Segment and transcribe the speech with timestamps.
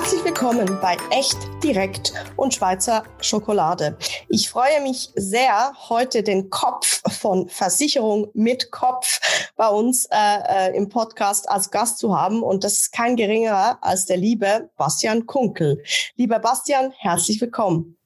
[0.00, 3.98] Herzlich willkommen bei Echt Direkt und Schweizer Schokolade.
[4.28, 9.18] Ich freue mich sehr, heute den Kopf von Versicherung mit Kopf
[9.56, 12.44] bei uns äh, äh, im Podcast als Gast zu haben.
[12.44, 15.82] Und das ist kein geringerer als der liebe Bastian Kunkel.
[16.14, 17.98] Lieber Bastian, herzlich willkommen.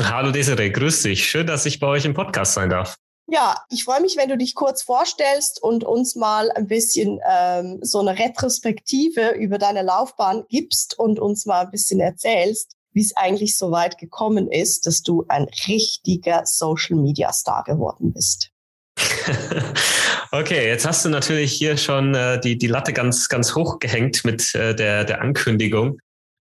[0.00, 1.30] Hallo Desiree, grüß dich.
[1.30, 2.96] Schön, dass ich bei euch im Podcast sein darf.
[3.28, 7.80] Ja, ich freue mich, wenn du dich kurz vorstellst und uns mal ein bisschen ähm,
[7.82, 13.16] so eine Retrospektive über deine Laufbahn gibst und uns mal ein bisschen erzählst, wie es
[13.16, 18.52] eigentlich so weit gekommen ist, dass du ein richtiger Social Media Star geworden bist.
[20.30, 24.24] okay, jetzt hast du natürlich hier schon äh, die, die Latte ganz, ganz hoch gehängt
[24.24, 25.98] mit äh, der, der Ankündigung.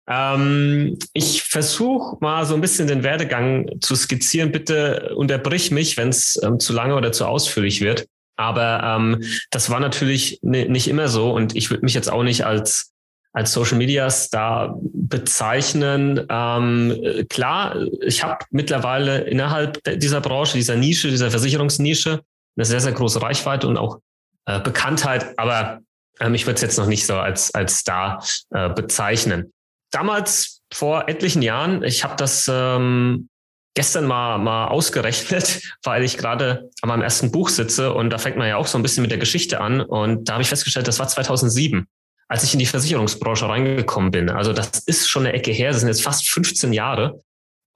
[0.08, 4.52] Ähm, ich versuche mal so ein bisschen den Werdegang zu skizzieren.
[4.52, 8.06] Bitte unterbrich mich, wenn es ähm, zu lange oder zu ausführlich wird.
[8.36, 12.44] Aber ähm, das war natürlich nicht immer so und ich würde mich jetzt auch nicht
[12.44, 12.90] als
[13.32, 16.24] als Social Media Star bezeichnen.
[16.30, 22.20] Ähm, klar, ich habe mittlerweile innerhalb dieser Branche, dieser Nische, dieser Versicherungsnische
[22.56, 23.98] eine sehr, sehr große Reichweite und auch
[24.46, 25.80] äh, Bekanntheit, aber
[26.20, 29.52] ähm, ich würde es jetzt noch nicht so als, als Star äh, bezeichnen
[29.94, 33.28] damals vor etlichen Jahren, ich habe das ähm,
[33.74, 38.36] gestern mal, mal ausgerechnet, weil ich gerade an meinem ersten Buch sitze und da fängt
[38.36, 39.80] man ja auch so ein bisschen mit der Geschichte an.
[39.80, 41.86] Und da habe ich festgestellt, das war 2007,
[42.28, 44.30] als ich in die Versicherungsbranche reingekommen bin.
[44.30, 47.22] Also das ist schon eine Ecke her, das sind jetzt fast 15 Jahre.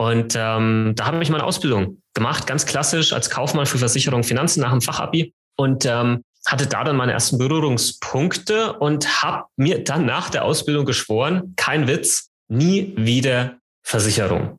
[0.00, 4.60] Und ähm, da habe ich meine Ausbildung gemacht, ganz klassisch als Kaufmann für Versicherung Finanzen
[4.60, 5.34] nach dem Fachabi.
[5.56, 10.86] Und ähm, hatte da dann meine ersten Berührungspunkte und habe mir dann nach der Ausbildung
[10.86, 14.58] geschworen, kein Witz, nie wieder Versicherung.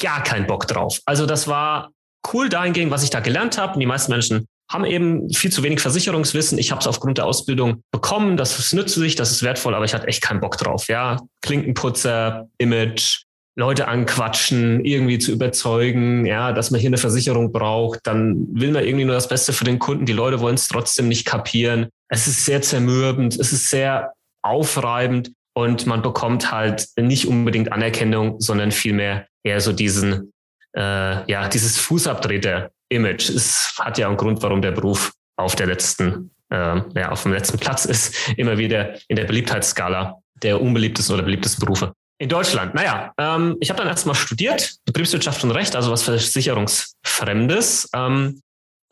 [0.00, 1.00] Ja, kein Bock drauf.
[1.04, 1.90] Also das war
[2.32, 3.78] cool dahingehend, was ich da gelernt habe.
[3.78, 6.56] Die meisten Menschen haben eben viel zu wenig Versicherungswissen.
[6.58, 8.36] Ich habe es aufgrund der Ausbildung bekommen.
[8.36, 10.88] Das ist nützlich, das ist wertvoll, aber ich hatte echt keinen Bock drauf.
[10.88, 13.24] Ja, Klinkenputzer, Image,
[13.56, 18.84] Leute anquatschen, irgendwie zu überzeugen, ja, dass man hier eine Versicherung braucht, dann will man
[18.84, 20.06] irgendwie nur das Beste für den Kunden.
[20.06, 21.88] Die Leute wollen es trotzdem nicht kapieren.
[22.08, 28.40] Es ist sehr zermürbend, es ist sehr aufreibend und man bekommt halt nicht unbedingt Anerkennung,
[28.40, 30.32] sondern vielmehr eher so diesen,
[30.76, 33.30] äh, ja, dieses Fußabtreter-Image.
[33.30, 37.32] Es hat ja einen Grund, warum der Beruf auf der letzten, äh, ja, auf dem
[37.32, 41.92] letzten Platz ist, immer wieder in der Beliebtheitsskala der unbeliebtesten oder beliebtesten Berufe.
[42.20, 47.88] In Deutschland, naja, ähm, ich habe dann erstmal studiert, Betriebswirtschaft und Recht, also was Versicherungsfremdes,
[47.94, 48.42] ähm,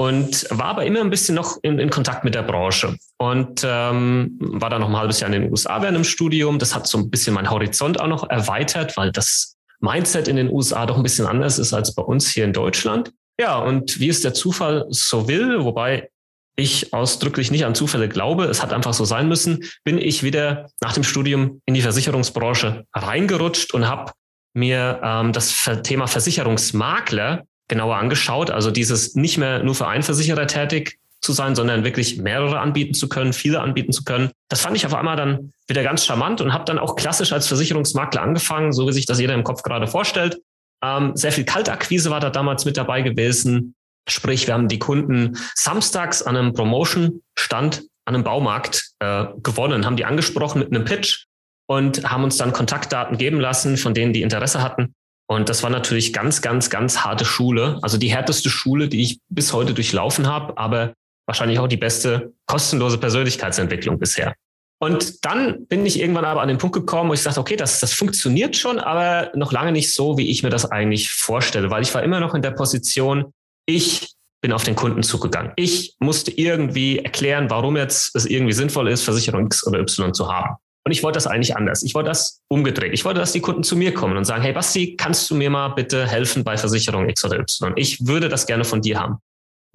[0.00, 4.38] und war aber immer ein bisschen noch in, in Kontakt mit der Branche und ähm,
[4.40, 6.58] war dann noch ein halbes Jahr in den USA während dem Studium.
[6.58, 10.50] Das hat so ein bisschen meinen Horizont auch noch erweitert, weil das Mindset in den
[10.50, 13.12] USA doch ein bisschen anders ist als bei uns hier in Deutschland.
[13.38, 16.08] Ja, und wie es der Zufall so will, wobei
[16.58, 20.70] ich ausdrücklich nicht an Zufälle glaube, es hat einfach so sein müssen, bin ich wieder
[20.80, 24.12] nach dem Studium in die Versicherungsbranche reingerutscht und habe
[24.54, 28.50] mir ähm, das Thema Versicherungsmakler genauer angeschaut.
[28.50, 32.94] Also dieses nicht mehr nur für einen Versicherer tätig zu sein, sondern wirklich mehrere anbieten
[32.94, 34.32] zu können, viele anbieten zu können.
[34.48, 37.46] Das fand ich auf einmal dann wieder ganz charmant und habe dann auch klassisch als
[37.46, 40.40] Versicherungsmakler angefangen, so wie sich das jeder im Kopf gerade vorstellt.
[40.82, 43.74] Ähm, sehr viel Kaltakquise war da damals mit dabei gewesen.
[44.08, 49.96] Sprich, wir haben die Kunden samstags an einem Promotion-Stand an einem Baumarkt äh, gewonnen, haben
[49.96, 51.26] die angesprochen mit einem Pitch
[51.66, 54.94] und haben uns dann Kontaktdaten geben lassen, von denen die Interesse hatten.
[55.30, 57.78] Und das war natürlich ganz, ganz, ganz harte Schule.
[57.82, 60.94] Also die härteste Schule, die ich bis heute durchlaufen habe, aber
[61.26, 64.34] wahrscheinlich auch die beste kostenlose Persönlichkeitsentwicklung bisher.
[64.80, 67.80] Und dann bin ich irgendwann aber an den Punkt gekommen, wo ich sagte, okay, das,
[67.80, 71.82] das funktioniert schon, aber noch lange nicht so, wie ich mir das eigentlich vorstelle, weil
[71.82, 73.34] ich war immer noch in der Position,
[73.68, 75.52] ich bin auf den Kunden zugegangen.
[75.56, 80.32] Ich musste irgendwie erklären, warum jetzt es irgendwie sinnvoll ist, Versicherung X oder Y zu
[80.32, 80.56] haben.
[80.84, 81.82] Und ich wollte das eigentlich anders.
[81.82, 82.94] Ich wollte das umgedreht.
[82.94, 85.50] Ich wollte, dass die Kunden zu mir kommen und sagen, hey Basti, kannst du mir
[85.50, 87.74] mal bitte helfen bei Versicherung X oder Y?
[87.76, 89.16] Ich würde das gerne von dir haben.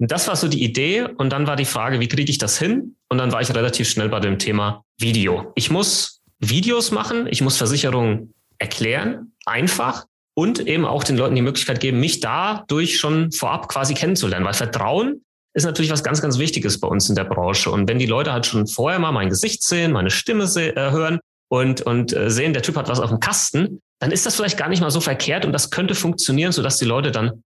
[0.00, 1.02] Und das war so die Idee.
[1.02, 2.96] Und dann war die Frage, wie kriege ich das hin?
[3.08, 5.52] Und dann war ich relativ schnell bei dem Thema Video.
[5.54, 7.28] Ich muss Videos machen.
[7.30, 9.34] Ich muss Versicherungen erklären.
[9.46, 14.44] Einfach und eben auch den Leuten die Möglichkeit geben, mich dadurch schon vorab quasi kennenzulernen,
[14.44, 17.70] weil Vertrauen ist natürlich was ganz, ganz Wichtiges bei uns in der Branche.
[17.70, 20.90] Und wenn die Leute halt schon vorher mal mein Gesicht sehen, meine Stimme se äh,
[20.90, 24.34] hören und, und äh, sehen, der Typ hat was auf dem Kasten, dann ist das
[24.34, 27.44] vielleicht gar nicht mal so verkehrt und das könnte funktionieren, sodass die Leute dann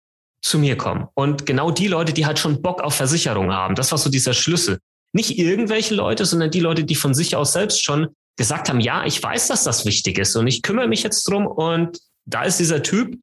[0.44, 1.08] zu mir kommen.
[1.14, 4.34] Und genau die Leute, die halt schon Bock auf Versicherung haben, das war so dieser
[4.34, 4.80] Schlüssel.
[5.14, 8.08] Nicht irgendwelche Leute, sondern die Leute, die von sich aus selbst schon
[8.38, 11.46] gesagt haben, ja, ich weiß, dass das wichtig ist und ich kümmere mich jetzt drum
[11.46, 13.18] und da ist dieser Typ,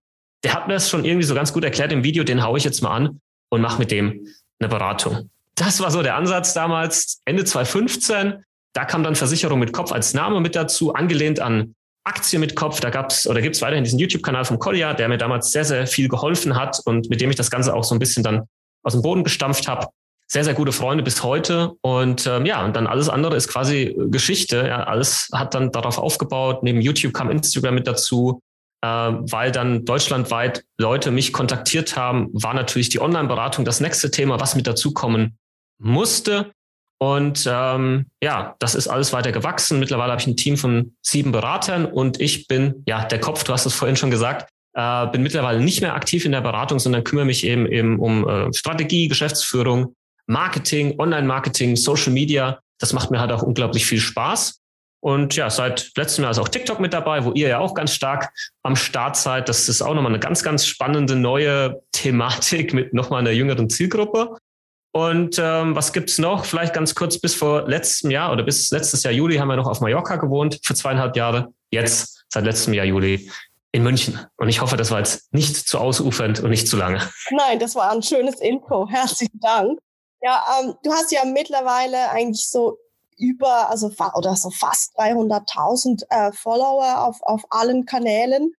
[0.45, 2.65] der hat mir das schon irgendwie so ganz gut erklärt im Video, den haue ich
[2.65, 4.27] jetzt mal an und mache mit dem
[4.61, 5.31] eine Beratung.
[5.55, 8.45] Das war so der Ansatz damals, Ende 2015.
[8.73, 11.75] Da kam dann Versicherung mit Kopf als Name mit dazu, angelehnt an
[12.05, 12.81] Aktie mit Kopf.
[12.81, 16.09] Da gab's oder gibt's weiterhin diesen YouTube-Kanal von Kolja, der mir damals sehr, sehr viel
[16.09, 18.45] geholfen hat und mit dem ich das Ganze auch so ein bisschen dann
[18.83, 19.89] aus dem Boden gestampft habe.
[20.29, 21.73] Sehr, sehr gute Freunde bis heute.
[21.81, 24.67] Und ähm, ja, und dann alles andere ist quasi Geschichte.
[24.69, 26.63] Ja, alles hat dann darauf aufgebaut.
[26.63, 28.43] Neben YouTube kam Instagram mit dazu.
[28.81, 34.39] Äh, weil dann deutschlandweit Leute mich kontaktiert haben, war natürlich die Online-Beratung das nächste Thema,
[34.39, 35.37] was mit dazukommen
[35.79, 36.53] musste.
[37.01, 39.79] Und ähm, ja, das ist alles weiter gewachsen.
[39.79, 43.53] Mittlerweile habe ich ein Team von sieben Beratern und ich bin ja der Kopf, du
[43.53, 47.05] hast es vorhin schon gesagt, äh, bin mittlerweile nicht mehr aktiv in der Beratung, sondern
[47.05, 49.95] kümmere mich eben, eben um äh, Strategie, Geschäftsführung,
[50.27, 52.61] Marketing, Online-Marketing, Social Media.
[52.79, 54.61] Das macht mir halt auch unglaublich viel Spaß.
[55.01, 57.93] Und ja, seit letztem Jahr ist auch TikTok mit dabei, wo ihr ja auch ganz
[57.93, 59.49] stark am Start seid.
[59.49, 64.37] Das ist auch nochmal eine ganz, ganz spannende neue Thematik mit nochmal einer jüngeren Zielgruppe.
[64.93, 66.45] Und ähm, was gibt's noch?
[66.45, 69.69] Vielleicht ganz kurz, bis vor letztem Jahr oder bis letztes Jahr Juli haben wir noch
[69.69, 71.53] auf Mallorca gewohnt für zweieinhalb Jahre.
[71.71, 73.31] Jetzt, seit letztem Jahr Juli,
[73.71, 74.19] in München.
[74.37, 77.01] Und ich hoffe, das war jetzt nicht zu ausufernd und nicht zu lange.
[77.31, 78.89] Nein, das war ein schönes Info.
[78.89, 79.79] Herzlichen Dank.
[80.23, 82.79] Ja, ähm, du hast ja mittlerweile eigentlich so
[83.19, 88.53] über, also oder so fast 300.000 äh, Follower auf, auf allen Kanälen.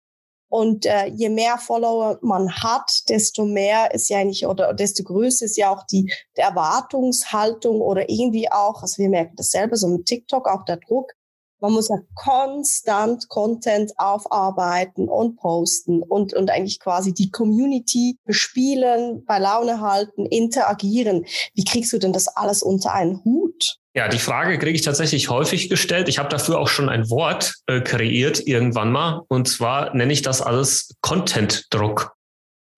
[0.50, 5.46] Und äh, je mehr Follower man hat, desto mehr ist ja eigentlich oder desto größer
[5.46, 9.88] ist ja auch die, die Erwartungshaltung oder irgendwie auch, also wir merken das selber so
[9.88, 11.14] mit TikTok, auch der Druck.
[11.62, 19.26] Man muss ja konstant Content aufarbeiten und posten und, und eigentlich quasi die Community bespielen,
[19.26, 21.26] bei Laune halten, interagieren.
[21.54, 23.78] Wie kriegst du denn das alles unter einen Hut?
[23.96, 26.10] Ja, die Frage kriege ich tatsächlich häufig gestellt.
[26.10, 29.22] Ich habe dafür auch schon ein Wort äh, kreiert irgendwann mal.
[29.28, 32.14] Und zwar nenne ich das alles Content-Druck.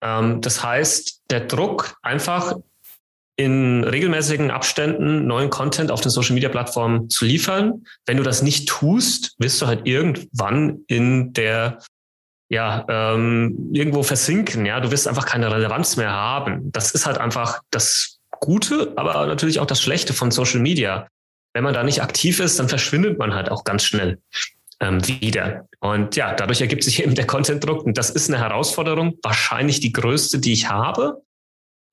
[0.02, 2.54] Ähm, das heißt, der Druck einfach
[3.36, 7.84] in regelmäßigen Abständen neuen Content auf den Social-Media-Plattformen zu liefern.
[8.06, 11.78] Wenn du das nicht tust, wirst du halt irgendwann in der
[12.50, 16.70] ja, ähm, irgendwo versinken, ja, du wirst einfach keine Relevanz mehr haben.
[16.70, 21.06] Das ist halt einfach das Gute, aber natürlich auch das Schlechte von Social Media.
[21.54, 24.18] Wenn man da nicht aktiv ist, dann verschwindet man halt auch ganz schnell
[24.80, 25.68] ähm, wieder.
[25.78, 27.84] Und ja, dadurch ergibt sich eben der Content-Druck.
[27.84, 31.22] Und das ist eine Herausforderung, wahrscheinlich die größte, die ich habe.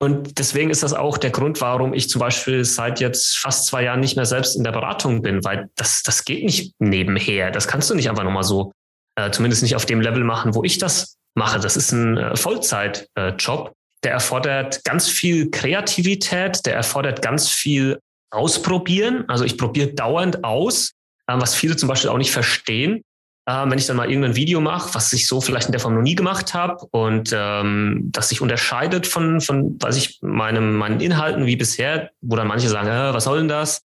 [0.02, 3.84] Und deswegen ist das auch der Grund, warum ich zum Beispiel seit jetzt fast zwei
[3.84, 7.52] Jahren nicht mehr selbst in der Beratung bin, weil das, das geht nicht nebenher.
[7.52, 8.72] Das kannst du nicht einfach nochmal so,
[9.16, 11.60] äh, zumindest nicht auf dem Level machen, wo ich das mache.
[11.60, 13.68] Das ist ein äh, Vollzeitjob.
[13.68, 17.98] Äh, der erfordert ganz viel Kreativität, der erfordert ganz viel
[18.32, 19.24] Ausprobieren.
[19.28, 20.92] Also ich probiere dauernd aus,
[21.26, 23.02] äh, was viele zum Beispiel auch nicht verstehen.
[23.46, 25.94] Äh, wenn ich dann mal irgendein Video mache, was ich so vielleicht in der Form
[25.94, 31.00] noch nie gemacht habe und ähm, das sich unterscheidet von, von weiß ich, meinem, meinen
[31.00, 33.82] Inhalten wie bisher, wo dann manche sagen, äh, was soll denn das?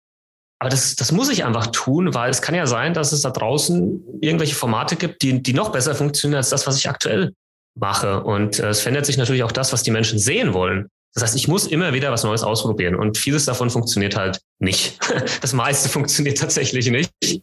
[0.59, 3.31] Aber das, das muss ich einfach tun, weil es kann ja sein, dass es da
[3.31, 7.33] draußen irgendwelche Formate gibt, die, die noch besser funktionieren als das, was ich aktuell
[7.75, 8.23] mache.
[8.23, 10.89] Und äh, es verändert sich natürlich auch das, was die Menschen sehen wollen.
[11.15, 14.99] Das heißt, ich muss immer wieder was Neues ausprobieren und vieles davon funktioniert halt nicht.
[15.41, 17.13] Das meiste funktioniert tatsächlich nicht.
[17.23, 17.39] Äh,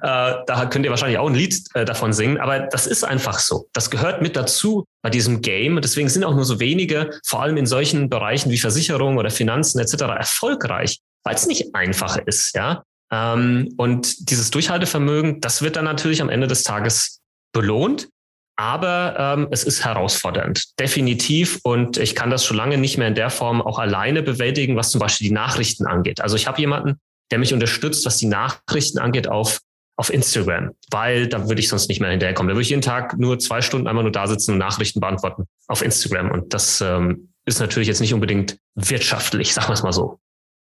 [0.00, 3.68] da könnt ihr wahrscheinlich auch ein Lied äh, davon singen, aber das ist einfach so.
[3.72, 5.80] Das gehört mit dazu bei diesem Game.
[5.80, 9.78] Deswegen sind auch nur so wenige, vor allem in solchen Bereichen wie Versicherung oder Finanzen
[9.78, 10.02] etc.
[10.02, 12.82] erfolgreich, weil es nicht einfach ist, ja.
[13.10, 17.20] Ähm, und dieses Durchhaltevermögen, das wird dann natürlich am Ende des Tages
[17.52, 18.08] belohnt.
[18.56, 21.60] Aber ähm, es ist herausfordernd, definitiv.
[21.62, 24.90] Und ich kann das schon lange nicht mehr in der Form auch alleine bewältigen, was
[24.90, 26.20] zum Beispiel die Nachrichten angeht.
[26.20, 26.98] Also ich habe jemanden,
[27.30, 29.60] der mich unterstützt, was die Nachrichten angeht auf,
[29.96, 32.48] auf Instagram, weil da würde ich sonst nicht mehr hinterherkommen.
[32.48, 35.44] Da würde ich jeden Tag nur zwei Stunden einmal nur da sitzen und Nachrichten beantworten
[35.68, 36.30] auf Instagram.
[36.30, 40.18] Und das ähm, ist natürlich jetzt nicht unbedingt wirtschaftlich, sagen wir es mal so.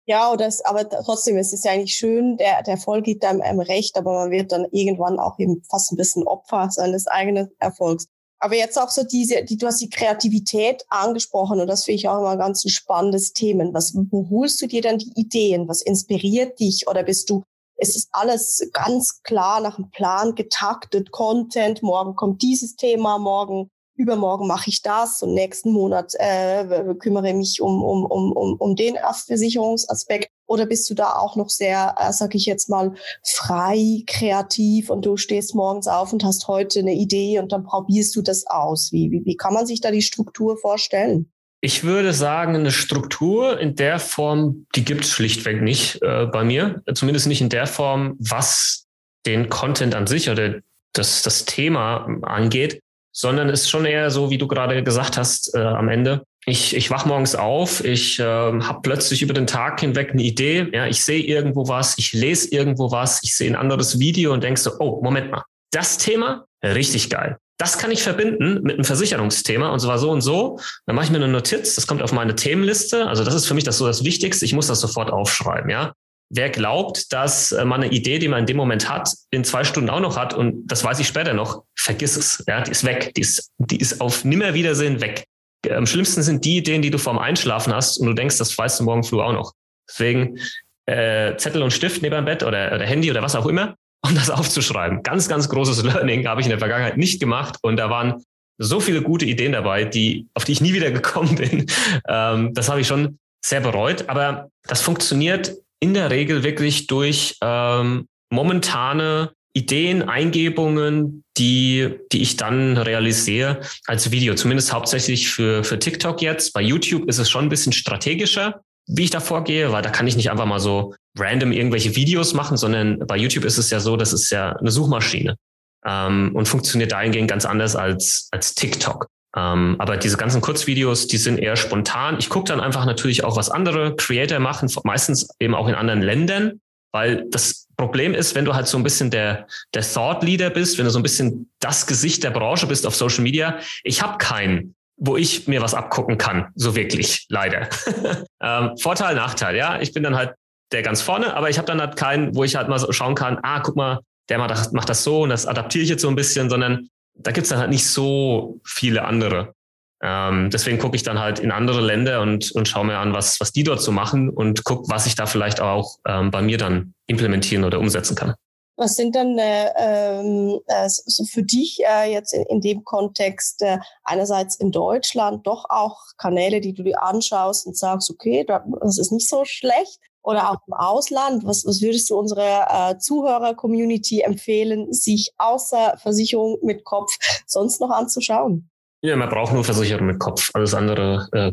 [0.08, 3.42] Ja, oder es, aber trotzdem ist es ja eigentlich schön, der, der Erfolg gibt einem,
[3.42, 7.50] einem recht, aber man wird dann irgendwann auch eben fast ein bisschen Opfer seines eigenen
[7.58, 8.06] Erfolgs.
[8.38, 12.08] Aber jetzt auch so diese, die, du hast die Kreativität angesprochen und das finde ich
[12.08, 13.68] auch immer ganz ein spannendes Thema.
[13.74, 15.68] Was, wo holst du dir dann die Ideen?
[15.68, 16.88] Was inspiriert dich?
[16.88, 17.42] Oder bist du,
[17.76, 23.68] ist es alles ganz klar nach dem Plan getaktet, Content, morgen kommt dieses Thema, morgen
[23.98, 28.76] übermorgen mache ich das und nächsten Monat äh, kümmere mich um, um, um, um, um
[28.76, 30.30] den Versicherungsaspekt?
[30.46, 35.04] Oder bist du da auch noch sehr, äh, sag ich jetzt mal, frei, kreativ und
[35.04, 38.92] du stehst morgens auf und hast heute eine Idee und dann probierst du das aus?
[38.92, 41.30] Wie, wie, wie kann man sich da die Struktur vorstellen?
[41.60, 46.44] Ich würde sagen, eine Struktur in der Form, die gibt es schlichtweg nicht äh, bei
[46.44, 46.82] mir.
[46.94, 48.86] Zumindest nicht in der Form, was
[49.26, 50.60] den Content an sich oder
[50.92, 52.80] das, das Thema angeht
[53.12, 56.22] sondern ist schon eher so, wie du gerade gesagt hast äh, am Ende.
[56.46, 60.68] Ich, ich wach morgens auf, ich äh, habe plötzlich über den Tag hinweg eine Idee.
[60.72, 64.42] Ja, ich sehe irgendwo was, ich lese irgendwo was, ich sehe ein anderes Video und
[64.42, 67.36] denkst so, oh, Moment mal, das Thema, richtig geil.
[67.58, 70.60] Das kann ich verbinden mit einem Versicherungsthema und zwar so und so.
[70.86, 73.06] Dann mache ich mir eine Notiz, das kommt auf meine Themenliste.
[73.08, 74.44] Also das ist für mich das so das Wichtigste.
[74.44, 75.92] Ich muss das sofort aufschreiben, ja.
[76.30, 79.64] Wer glaubt, dass äh, man eine Idee, die man in dem Moment hat, in zwei
[79.64, 82.44] Stunden auch noch hat und das weiß ich später noch, vergiss es.
[82.46, 83.12] Ja, die ist weg.
[83.16, 85.24] Die ist, die ist auf Nimmerwiedersehen weg.
[85.70, 88.80] Am schlimmsten sind die Ideen, die du vorm Einschlafen hast und du denkst, das weißt
[88.80, 89.52] du morgen früh auch noch.
[89.88, 90.38] Deswegen
[90.86, 93.74] äh, Zettel und Stift neben dem Bett oder, oder Handy oder was auch immer
[94.06, 95.02] um das aufzuschreiben.
[95.02, 98.22] Ganz, ganz großes Learning habe ich in der Vergangenheit nicht gemacht und da waren
[98.58, 101.66] so viele gute Ideen dabei, die, auf die ich nie wieder gekommen bin.
[102.08, 107.36] Ähm, das habe ich schon sehr bereut, aber das funktioniert in der Regel wirklich durch
[107.42, 114.34] ähm, momentane Ideen, Eingebungen, die, die ich dann realisiere als Video.
[114.34, 116.52] Zumindest hauptsächlich für, für TikTok jetzt.
[116.52, 120.06] Bei YouTube ist es schon ein bisschen strategischer wie ich da vorgehe, weil da kann
[120.06, 123.80] ich nicht einfach mal so random irgendwelche Videos machen, sondern bei YouTube ist es ja
[123.80, 125.36] so, das ist ja eine Suchmaschine
[125.84, 129.08] ähm, und funktioniert dahingehend ganz anders als, als TikTok.
[129.36, 132.16] Ähm, aber diese ganzen Kurzvideos, die sind eher spontan.
[132.18, 136.02] Ich gucke dann einfach natürlich auch, was andere Creator machen, meistens eben auch in anderen
[136.02, 136.60] Ländern,
[136.92, 140.78] weil das Problem ist, wenn du halt so ein bisschen der, der Thought Leader bist,
[140.78, 143.58] wenn du so ein bisschen das Gesicht der Branche bist auf Social Media.
[143.84, 147.68] Ich habe keinen wo ich mir was abgucken kann, so wirklich, leider.
[148.42, 149.80] ähm, Vorteil, Nachteil, ja.
[149.80, 150.34] Ich bin dann halt
[150.72, 153.14] der ganz vorne, aber ich habe dann halt keinen, wo ich halt mal so schauen
[153.14, 156.02] kann, ah, guck mal, der macht das, macht das so und das adaptiere ich jetzt
[156.02, 159.54] so ein bisschen, sondern da gibt's dann halt nicht so viele andere.
[160.00, 163.40] Ähm, deswegen gucke ich dann halt in andere Länder und, und schaue mir an, was,
[163.40, 166.56] was die dort so machen und guck, was ich da vielleicht auch ähm, bei mir
[166.56, 168.34] dann implementieren oder umsetzen kann.
[168.76, 173.60] Was sind dann äh, ähm, äh, so für dich äh, jetzt in, in dem Kontext
[173.62, 178.98] äh, einerseits in Deutschland doch auch Kanäle, die du dir anschaust und sagst, okay, das
[178.98, 179.98] ist nicht so schlecht,
[180.28, 181.44] oder auch im Ausland?
[181.46, 187.16] Was, was würdest du unserer äh, Zuhörer-Community empfehlen, sich außer Versicherung mit Kopf
[187.46, 188.68] sonst noch anzuschauen?
[189.02, 190.50] Ja, man braucht nur Versicherung mit Kopf.
[190.52, 191.52] Alles andere, äh,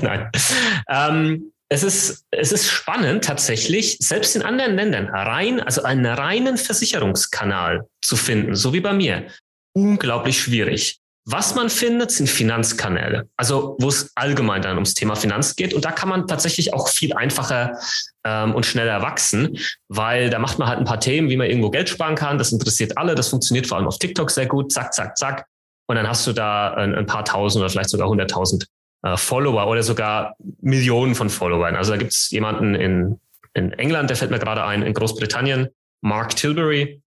[0.02, 0.30] nein.
[0.88, 6.56] Ähm, es ist, es ist spannend tatsächlich, selbst in anderen Ländern rein, also einen reinen
[6.56, 9.28] Versicherungskanal zu finden, so wie bei mir.
[9.74, 11.01] Unglaublich schwierig.
[11.24, 15.72] Was man findet, sind Finanzkanäle, also wo es allgemein dann ums Thema Finanz geht.
[15.72, 17.78] Und da kann man tatsächlich auch viel einfacher
[18.24, 19.56] ähm, und schneller wachsen,
[19.88, 22.38] weil da macht man halt ein paar Themen, wie man irgendwo Geld sparen kann.
[22.38, 23.14] Das interessiert alle.
[23.14, 24.72] Das funktioniert vor allem auf TikTok sehr gut.
[24.72, 25.46] Zack, zack, zack.
[25.86, 28.66] Und dann hast du da ein, ein paar tausend oder vielleicht sogar hunderttausend
[29.02, 31.76] äh, Follower oder sogar Millionen von Followern.
[31.76, 33.20] Also da gibt es jemanden in,
[33.54, 35.68] in England, der fällt mir gerade ein, in Großbritannien,
[36.00, 37.00] Mark Tilbury,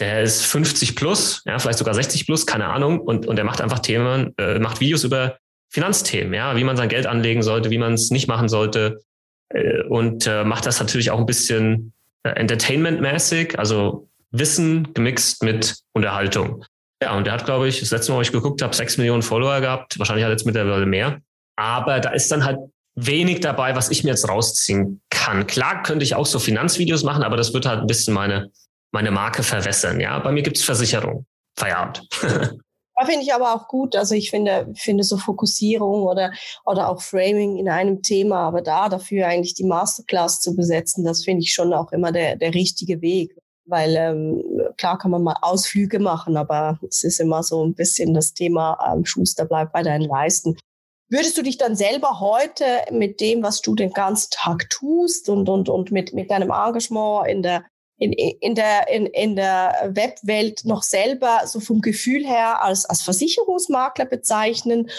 [0.00, 3.60] der ist 50 plus, ja, vielleicht sogar 60 plus, keine Ahnung, und, und der macht
[3.60, 5.38] einfach Themen, äh, macht Videos über
[5.70, 9.00] Finanzthemen, ja, wie man sein Geld anlegen sollte, wie man es nicht machen sollte.
[9.48, 11.92] Äh, und äh, macht das natürlich auch ein bisschen
[12.24, 16.64] äh, entertainmentmäßig, also Wissen gemixt mit Unterhaltung.
[17.02, 19.22] Ja, und der hat, glaube ich, das letzte Mal, wo ich geguckt habe, sechs Millionen
[19.22, 19.98] Follower gehabt.
[19.98, 21.20] Wahrscheinlich hat er jetzt mittlerweile mehr.
[21.56, 22.58] Aber da ist dann halt
[22.94, 25.46] wenig dabei, was ich mir jetzt rausziehen kann.
[25.46, 28.50] Klar könnte ich auch so Finanzvideos machen, aber das wird halt ein bisschen meine,
[28.92, 30.00] meine Marke verwässern.
[30.00, 31.26] Ja, bei mir gibt's Versicherung.
[31.58, 32.06] Feierabend.
[32.94, 33.96] Da finde ich aber auch gut.
[33.96, 36.30] Also ich finde, finde so Fokussierung oder,
[36.64, 41.24] oder auch Framing in einem Thema, aber da dafür eigentlich die Masterclass zu besetzen, das
[41.24, 43.34] finde ich schon auch immer der, der richtige Weg.
[43.64, 44.44] Weil ähm,
[44.76, 48.78] klar kann man mal Ausflüge machen, aber es ist immer so ein bisschen das Thema,
[48.92, 50.56] ähm, Schuster bleibt bei deinen Leisten.
[51.08, 55.48] Würdest du dich dann selber heute mit dem, was du den ganzen Tag tust und,
[55.48, 57.64] und, und mit, mit deinem Engagement in der,
[58.02, 63.02] in, in der, in, in der Webwelt noch selber so vom Gefühl her als, als
[63.02, 64.90] Versicherungsmakler bezeichnen?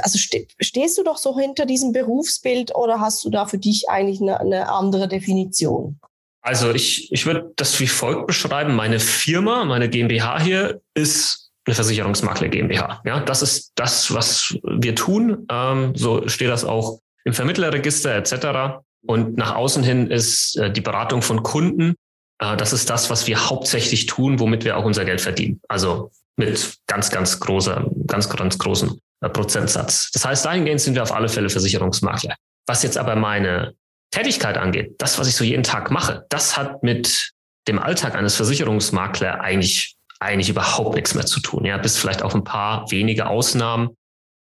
[0.00, 3.88] Also ste stehst du doch so hinter diesem Berufsbild oder hast du da für dich
[3.90, 6.00] eigentlich eine, eine andere Definition?
[6.40, 8.74] Also ich, ich würde das wie folgt beschreiben.
[8.74, 13.02] Meine Firma, meine GmbH hier ist eine Versicherungsmakler GmbH.
[13.04, 15.46] Ja, das ist das, was wir tun.
[15.50, 18.82] Ähm, so steht das auch im Vermittlerregister etc.
[19.06, 21.94] Und nach außen hin ist äh, die Beratung von Kunden.
[22.38, 25.60] Äh, das ist das, was wir hauptsächlich tun, womit wir auch unser Geld verdienen.
[25.68, 30.10] Also mit ganz, ganz großer, ganz, ganz großen äh, Prozentsatz.
[30.12, 32.34] Das heißt, dahingehend sind wir auf alle Fälle Versicherungsmakler.
[32.66, 33.74] Was jetzt aber meine
[34.10, 37.32] Tätigkeit angeht, das, was ich so jeden Tag mache, das hat mit
[37.68, 41.64] dem Alltag eines Versicherungsmaklers eigentlich eigentlich überhaupt nichts mehr zu tun.
[41.64, 43.96] Ja, bis vielleicht auf ein paar wenige Ausnahmen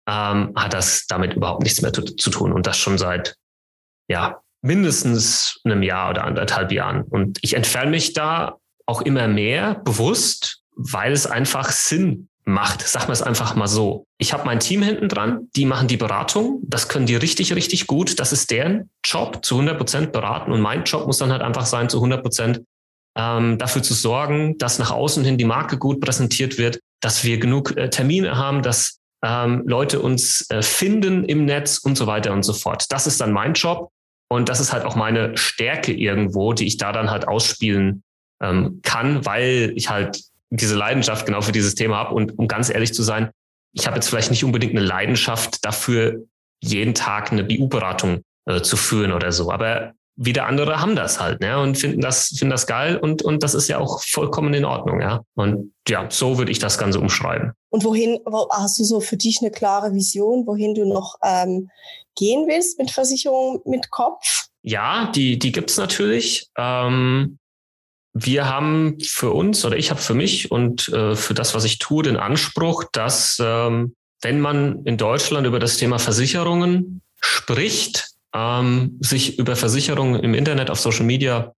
[0.07, 3.35] ähm, hat das damit überhaupt nichts mehr zu, zu tun und das schon seit
[4.09, 7.03] ja mindestens einem Jahr oder anderthalb Jahren.
[7.03, 12.81] Und ich entferne mich da auch immer mehr bewusst, weil es einfach Sinn macht.
[12.81, 14.05] Sag wir es einfach mal so.
[14.17, 16.61] Ich habe mein Team hinten dran, die machen die Beratung.
[16.63, 18.19] Das können die richtig, richtig gut.
[18.19, 20.51] Das ist deren Job, zu 100 Prozent beraten.
[20.51, 22.61] Und mein Job muss dann halt einfach sein, zu 100 Prozent
[23.17, 27.39] ähm, dafür zu sorgen, dass nach außen hin die Marke gut präsentiert wird, dass wir
[27.39, 32.33] genug äh, Termine haben, dass ähm, Leute uns äh, finden im Netz und so weiter
[32.33, 32.85] und so fort.
[32.89, 33.91] Das ist dann mein Job
[34.29, 38.03] und das ist halt auch meine Stärke irgendwo, die ich da dann halt ausspielen
[38.41, 40.21] ähm, kann, weil ich halt
[40.51, 42.15] diese Leidenschaft genau für dieses Thema habe.
[42.15, 43.31] Und um ganz ehrlich zu sein,
[43.73, 46.25] ich habe jetzt vielleicht nicht unbedingt eine Leidenschaft dafür,
[46.61, 49.51] jeden Tag eine BU-Beratung äh, zu führen oder so.
[49.51, 51.59] Aber wieder andere haben das halt, ne?
[51.59, 54.99] Und finden das, finden das geil und, und das ist ja auch vollkommen in Ordnung,
[54.99, 55.21] ja.
[55.35, 57.53] Und ja, so würde ich das Ganze umschreiben.
[57.69, 61.69] Und wohin, wo, hast du so für dich eine klare Vision, wohin du noch ähm,
[62.19, 64.49] gehen willst mit Versicherung mit Kopf?
[64.61, 66.47] Ja, die, die gibt's natürlich.
[66.57, 67.39] Ähm,
[68.13, 71.79] wir haben für uns oder ich habe für mich und äh, für das, was ich
[71.79, 78.97] tue, den Anspruch, dass ähm, wenn man in Deutschland über das Thema Versicherungen spricht, ähm,
[78.99, 81.53] sich über Versicherungen im Internet, auf Social Media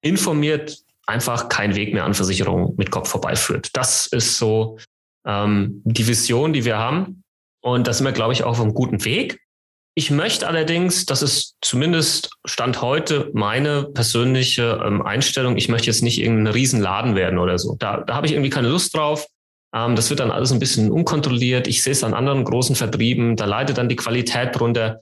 [0.00, 3.70] informiert, einfach kein Weg mehr an Versicherungen mit Kopf vorbeiführt.
[3.74, 4.78] Das ist so
[5.26, 7.22] ähm, die Vision, die wir haben.
[7.60, 9.40] Und da sind wir, glaube ich, auch auf einem guten Weg.
[9.98, 16.02] Ich möchte allerdings, das ist zumindest Stand heute meine persönliche ähm, Einstellung, ich möchte jetzt
[16.02, 17.76] nicht irgendein Riesenladen werden oder so.
[17.78, 19.26] Da, da habe ich irgendwie keine Lust drauf.
[19.74, 21.66] Ähm, das wird dann alles ein bisschen unkontrolliert.
[21.66, 25.00] Ich sehe es an anderen großen Vertrieben, da leidet dann die Qualität drunter.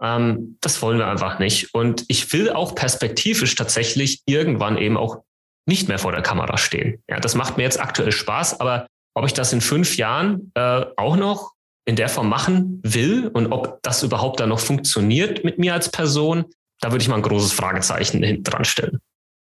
[0.00, 1.74] Ähm, das wollen wir einfach nicht.
[1.74, 5.24] Und ich will auch perspektivisch tatsächlich irgendwann eben auch
[5.68, 7.02] nicht mehr vor der Kamera stehen.
[7.10, 10.84] Ja, das macht mir jetzt aktuell Spaß, aber ob ich das in fünf Jahren äh,
[10.96, 11.55] auch noch
[11.86, 15.88] in der Form machen will und ob das überhaupt dann noch funktioniert mit mir als
[15.88, 16.44] Person,
[16.80, 19.00] da würde ich mal ein großes Fragezeichen hinten dran stellen.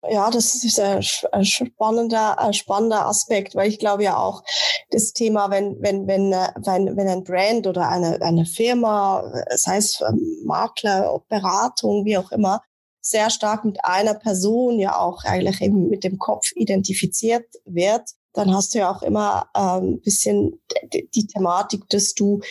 [0.10, 4.44] Ja, das ist ein spannender, ein spannender Aspekt, weil ich glaube ja auch,
[4.90, 9.24] das Thema, wenn, wenn, wenn, wenn, wenn ein Brand oder eine, eine Firma,
[9.56, 10.04] sei es
[10.44, 12.62] Makler, Beratung, wie auch immer,
[13.00, 18.54] sehr stark mit einer Person ja auch eigentlich eben mit dem Kopf identifiziert wird, dann
[18.54, 22.42] hast du ja auch immer ein ähm, bisschen die Thematik, dass du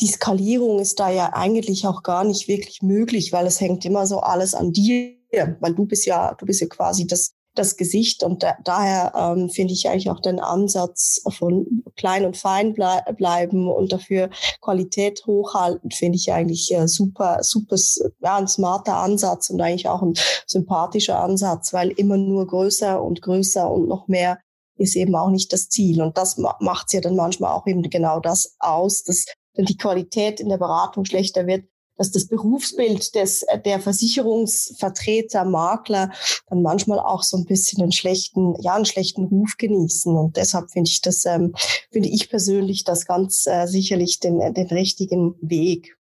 [0.00, 4.06] die Skalierung ist da ja eigentlich auch gar nicht wirklich möglich, weil es hängt immer
[4.06, 5.12] so alles an dir,
[5.60, 9.50] weil du bist ja, du bist ja quasi das, das Gesicht und da, daher ähm,
[9.50, 15.22] finde ich eigentlich auch den Ansatz von klein und fein blei bleiben und dafür Qualität
[15.26, 17.76] hochhalten, finde ich eigentlich äh, super, super,
[18.22, 20.14] ja, ein smarter Ansatz und eigentlich auch ein
[20.46, 24.38] sympathischer Ansatz, weil immer nur größer und größer und noch mehr
[24.80, 26.02] ist eben auch nicht das Ziel.
[26.02, 30.40] Und das macht ja dann manchmal auch eben genau das aus, dass dann die Qualität
[30.40, 31.64] in der Beratung schlechter wird,
[31.96, 36.10] dass das Berufsbild des, der Versicherungsvertreter, Makler
[36.48, 40.16] dann manchmal auch so ein bisschen einen schlechten, ja, einen schlechten Ruf genießen.
[40.16, 41.54] Und deshalb finde ich das, ähm,
[41.92, 45.98] finde ich persönlich das ganz äh, sicherlich den, den richtigen Weg.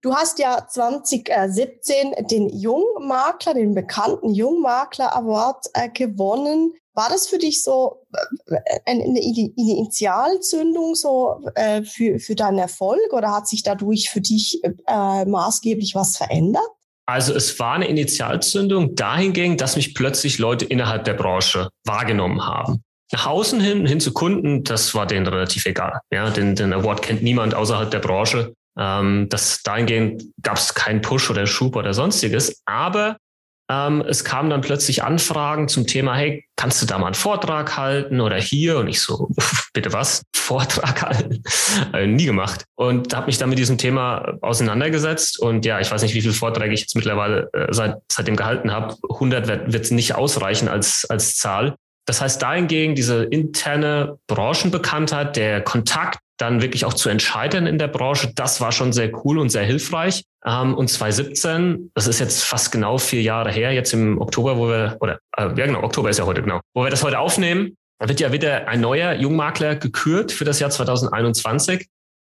[0.00, 6.74] Du hast ja 2017 den Jungmakler, den bekannten Jungmakler Award äh, gewonnen.
[6.94, 8.06] War das für dich so
[8.46, 14.60] äh, eine Initialzündung so äh, für, für deinen Erfolg oder hat sich dadurch für dich
[14.62, 16.62] äh, maßgeblich was verändert?
[17.06, 22.82] Also es war eine Initialzündung dahingehend, dass mich plötzlich Leute innerhalb der Branche wahrgenommen haben.
[23.12, 26.00] Nach außen hin, hin zu Kunden, das war denen relativ egal.
[26.10, 28.54] Ja, den, den Award kennt niemand außerhalb der Branche.
[28.78, 32.62] Ähm, das dahingehend gab es keinen Push oder Schub oder sonstiges.
[32.64, 33.18] Aber
[33.70, 37.76] ähm, es kamen dann plötzlich Anfragen zum Thema, hey, kannst du da mal einen Vortrag
[37.76, 38.78] halten oder hier?
[38.78, 39.30] Und ich so,
[39.72, 40.22] bitte was?
[40.34, 41.42] Vortrag halten?
[41.94, 42.64] äh, nie gemacht.
[42.74, 45.38] Und habe mich dann mit diesem Thema auseinandergesetzt.
[45.38, 48.70] Und ja, ich weiß nicht, wie viele Vorträge ich jetzt mittlerweile äh, seit, seitdem gehalten
[48.70, 48.96] habe.
[49.08, 51.76] 100 wird, wird nicht ausreichen als, als Zahl.
[52.06, 57.88] Das heißt, dahingegen diese interne Branchenbekanntheit, der Kontakt dann wirklich auch zu entscheiden in der
[57.88, 60.24] Branche, das war schon sehr cool und sehr hilfreich.
[60.46, 64.68] Ähm, und 2017, das ist jetzt fast genau vier Jahre her, jetzt im Oktober, wo
[64.68, 67.76] wir, oder äh, ja genau, Oktober ist ja heute genau, wo wir das heute aufnehmen,
[67.98, 71.86] da wird ja wieder ein neuer Jungmakler gekürt für das Jahr 2021.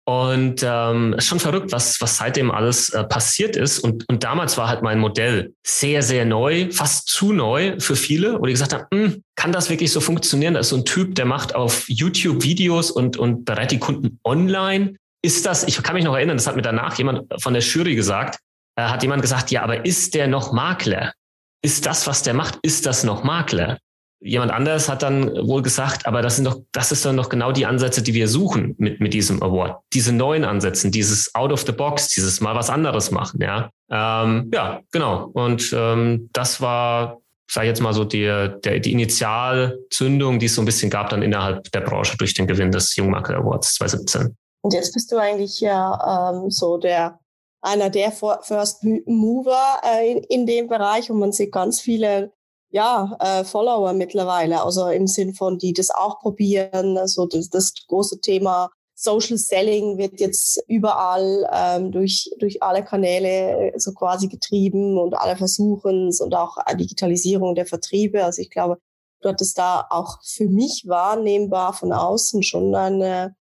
[0.06, 3.78] Und ähm, schon verrückt, was, was seitdem alles äh, passiert ist.
[3.78, 8.38] Und, und damals war halt mein Modell sehr, sehr neu, fast zu neu für viele,
[8.38, 10.52] wo die gesagt haben, hm, kann das wirklich so funktionieren?
[10.54, 14.20] Da ist so ein Typ, der macht auf YouTube Videos und, und berät die Kunden
[14.24, 14.96] online.
[15.24, 17.94] Ist das, ich kann mich noch erinnern, das hat mir danach jemand von der Jury
[17.94, 18.40] gesagt,
[18.76, 21.14] äh, hat jemand gesagt, ja, aber ist der noch Makler?
[21.62, 23.78] Ist das, was der macht, ist das noch Makler?
[24.20, 27.52] Jemand anders hat dann wohl gesagt, aber das sind doch, das ist dann doch genau
[27.52, 29.80] die Ansätze, die wir suchen mit, mit diesem Award.
[29.94, 33.70] Diese neuen Ansätze, dieses out of the box, dieses mal was anderes machen, ja.
[33.90, 35.30] Ähm, ja, genau.
[35.32, 40.54] Und ähm, das war, sag ich jetzt mal so, die, der, die Initialzündung, die es
[40.54, 44.36] so ein bisschen gab dann innerhalb der Branche durch den Gewinn des Jungmakler Awards 2017.
[44.64, 47.20] Und jetzt bist du eigentlich ja ähm, so der
[47.60, 52.32] einer der First Mover äh, in, in dem Bereich und man sieht ganz viele
[52.70, 56.96] ja, äh, Follower mittlerweile, also im Sinn von, die das auch probieren.
[56.96, 63.74] Also das, das große Thema Social Selling wird jetzt überall ähm, durch, durch alle Kanäle
[63.76, 68.24] so quasi getrieben und alle versuchen es und auch Digitalisierung der Vertriebe.
[68.24, 68.78] Also ich glaube,
[69.20, 73.36] du hattest da auch für mich wahrnehmbar von außen schon eine,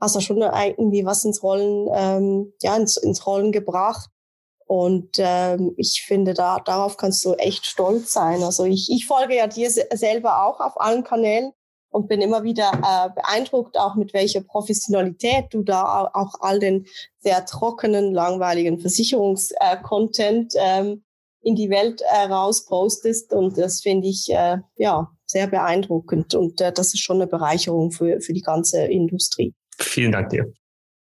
[0.00, 4.10] hast du schon irgendwie was ins Rollen, ähm, ja, ins, ins Rollen gebracht.
[4.66, 8.42] Und ähm, ich finde, da darauf kannst du echt stolz sein.
[8.42, 11.52] Also ich, ich folge ja dir selber auch auf allen Kanälen
[11.90, 16.86] und bin immer wieder äh, beeindruckt, auch mit welcher Professionalität du da auch all den
[17.18, 21.04] sehr trockenen, langweiligen Versicherungscontent äh, ähm,
[21.40, 23.32] in die Welt äh, rauspostest.
[23.32, 26.34] Und das finde ich äh, ja sehr beeindruckend.
[26.34, 29.54] Und äh, das ist schon eine Bereicherung für, für die ganze Industrie.
[29.80, 30.52] Vielen Dank dir.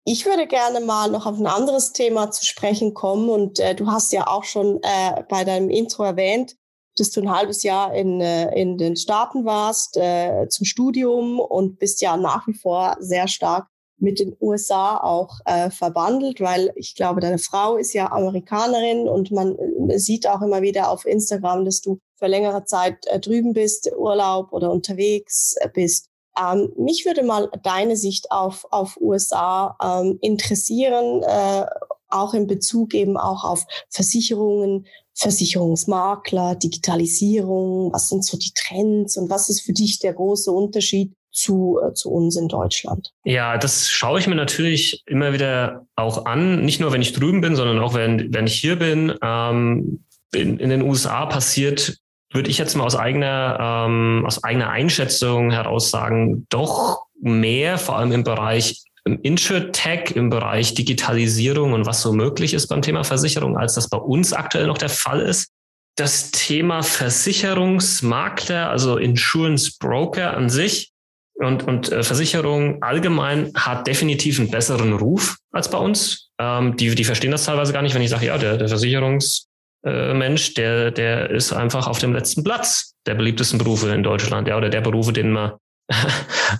[0.06, 3.30] Ich würde gerne mal noch auf ein anderes Thema zu sprechen kommen.
[3.30, 6.56] Und äh, du hast ja auch schon äh, bei deinem Intro erwähnt,
[6.96, 11.78] dass du ein halbes Jahr in, äh, in den Staaten warst äh, zum Studium und
[11.78, 13.66] bist ja nach wie vor sehr stark
[13.98, 19.30] mit den USA auch äh, verbandelt, weil ich glaube, deine Frau ist ja Amerikanerin und
[19.30, 19.56] man
[19.88, 23.90] äh, sieht auch immer wieder auf Instagram, dass du für längere Zeit äh, drüben bist,
[23.96, 26.08] Urlaub oder unterwegs äh, bist.
[26.38, 31.66] Ähm, mich würde mal deine Sicht auf, auf USA ähm, interessieren, äh,
[32.08, 37.92] auch in Bezug eben auch auf Versicherungen, Versicherungsmakler, Digitalisierung.
[37.92, 41.92] Was sind so die Trends und was ist für dich der große Unterschied zu, äh,
[41.92, 43.12] zu uns in Deutschland?
[43.24, 46.64] Ja, das schaue ich mir natürlich immer wieder auch an.
[46.64, 49.14] Nicht nur, wenn ich drüben bin, sondern auch, wenn, wenn ich hier bin.
[49.22, 51.98] Ähm, in, in den USA passiert
[52.34, 57.96] würde ich jetzt mal aus eigener, ähm, aus eigener Einschätzung heraus sagen, doch mehr, vor
[57.96, 63.04] allem im Bereich im Insurtech, im Bereich Digitalisierung und was so möglich ist beim Thema
[63.04, 65.50] Versicherung, als das bei uns aktuell noch der Fall ist.
[65.96, 70.92] Das Thema Versicherungsmakler, also Insurance Broker an sich
[71.34, 76.30] und, und äh, Versicherung allgemein hat definitiv einen besseren Ruf als bei uns.
[76.40, 79.48] Ähm, die, die verstehen das teilweise gar nicht, wenn ich sage, ja, der, der Versicherungs
[79.84, 84.48] äh, Mensch, der, der ist einfach auf dem letzten Platz der beliebtesten Berufe in Deutschland,
[84.48, 85.52] ja, oder der Berufe, denen man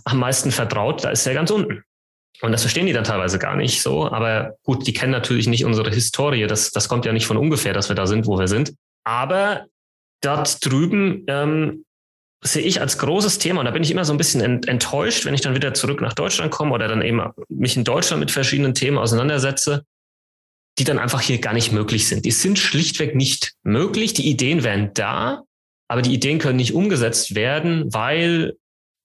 [0.05, 1.83] am meisten vertraut, da ist er ganz unten.
[2.43, 4.11] Und das verstehen die dann teilweise gar nicht so.
[4.11, 6.47] Aber gut, die kennen natürlich nicht unsere Historie.
[6.47, 8.75] Das, das kommt ja nicht von ungefähr, dass wir da sind, wo wir sind.
[9.05, 9.65] Aber
[10.21, 11.85] dort drüben ähm,
[12.43, 15.35] sehe ich als großes Thema, und da bin ich immer so ein bisschen enttäuscht, wenn
[15.35, 18.75] ich dann wieder zurück nach Deutschland komme oder dann eben mich in Deutschland mit verschiedenen
[18.75, 19.85] Themen auseinandersetze,
[20.79, 22.25] die dann einfach hier gar nicht möglich sind.
[22.25, 24.15] Die sind schlichtweg nicht möglich.
[24.15, 25.43] Die Ideen wären da,
[25.89, 28.55] aber die Ideen können nicht umgesetzt werden, weil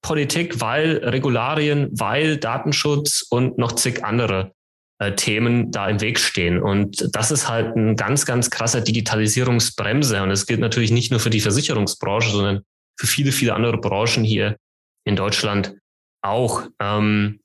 [0.02, 4.54] Politik, weil Regularien, weil Datenschutz und noch zig andere
[5.00, 6.62] äh, Themen da im Weg stehen.
[6.62, 10.24] Und das ist halt ein ganz, ganz krasser Digitalisierungsbremse.
[10.24, 12.62] Und es gilt natürlich nicht nur für die Versicherungsbranche, sondern
[12.98, 14.58] für viele, viele andere Branchen hier
[15.06, 15.76] in Deutschland
[16.22, 16.64] auch.
[16.80, 17.40] Ähm,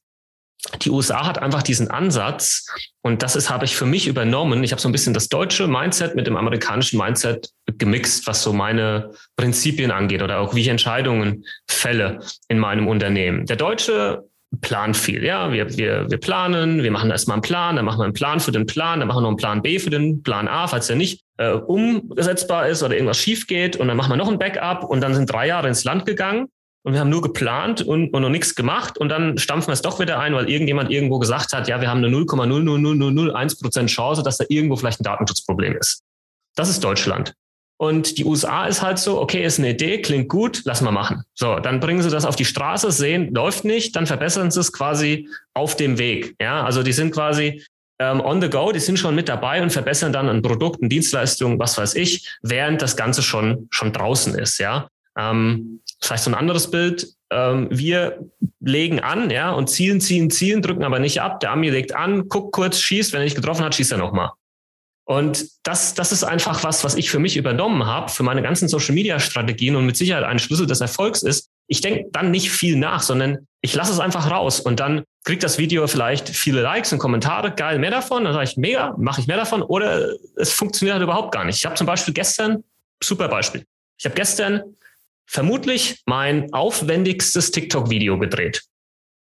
[0.82, 2.66] die USA hat einfach diesen Ansatz
[3.02, 4.64] und das ist habe ich für mich übernommen.
[4.64, 8.52] Ich habe so ein bisschen das deutsche Mindset mit dem amerikanischen Mindset gemixt, was so
[8.52, 13.46] meine Prinzipien angeht oder auch wie ich Entscheidungen fälle in meinem Unternehmen.
[13.46, 14.24] Der deutsche
[14.60, 18.04] plant viel, ja, wir, wir, wir planen, wir machen erstmal einen Plan, dann machen wir
[18.04, 20.46] einen Plan für den Plan, dann machen wir noch einen Plan B für den Plan
[20.46, 24.16] A, falls der nicht äh, umsetzbar ist oder irgendwas schief geht und dann machen wir
[24.16, 26.46] noch ein Backup und dann sind drei Jahre ins Land gegangen
[26.84, 29.82] und wir haben nur geplant und, und noch nichts gemacht und dann stampfen wir es
[29.82, 34.22] doch wieder ein, weil irgendjemand irgendwo gesagt hat, ja, wir haben eine 0,00001 Prozent Chance,
[34.22, 36.02] dass da irgendwo vielleicht ein Datenschutzproblem ist.
[36.54, 37.34] Das ist Deutschland.
[37.76, 41.24] Und die USA ist halt so, okay, ist eine Idee, klingt gut, lass mal machen.
[41.34, 44.72] So, dann bringen sie das auf die Straße, sehen, läuft nicht, dann verbessern sie es
[44.72, 46.36] quasi auf dem Weg.
[46.40, 47.64] Ja, also die sind quasi
[47.98, 51.58] ähm, on the go, die sind schon mit dabei und verbessern dann an Produkten, Dienstleistungen,
[51.58, 54.58] was weiß ich, während das Ganze schon, schon draußen ist.
[54.58, 57.08] Ja, ähm, vielleicht so ein anderes Bild.
[57.30, 58.18] Ähm, wir
[58.60, 61.40] legen an, ja, und zielen, zielen, zielen, drücken aber nicht ab.
[61.40, 63.12] Der Ami legt an, guckt kurz, schießt.
[63.12, 64.30] Wenn er nicht getroffen hat, schießt er nochmal.
[65.06, 68.68] Und das, das ist einfach was, was ich für mich übernommen habe, für meine ganzen
[68.68, 71.50] Social-Media-Strategien und mit Sicherheit ein Schlüssel des Erfolgs ist.
[71.66, 75.42] Ich denke dann nicht viel nach, sondern ich lasse es einfach raus und dann kriegt
[75.42, 79.20] das Video vielleicht viele Likes und Kommentare, geil, mehr davon, dann sage ich, mega, mache
[79.20, 81.58] ich mehr davon oder es funktioniert halt überhaupt gar nicht.
[81.58, 82.64] Ich habe zum Beispiel gestern,
[83.02, 83.64] super Beispiel,
[83.98, 84.62] ich habe gestern
[85.26, 88.62] vermutlich mein aufwendigstes TikTok-Video gedreht.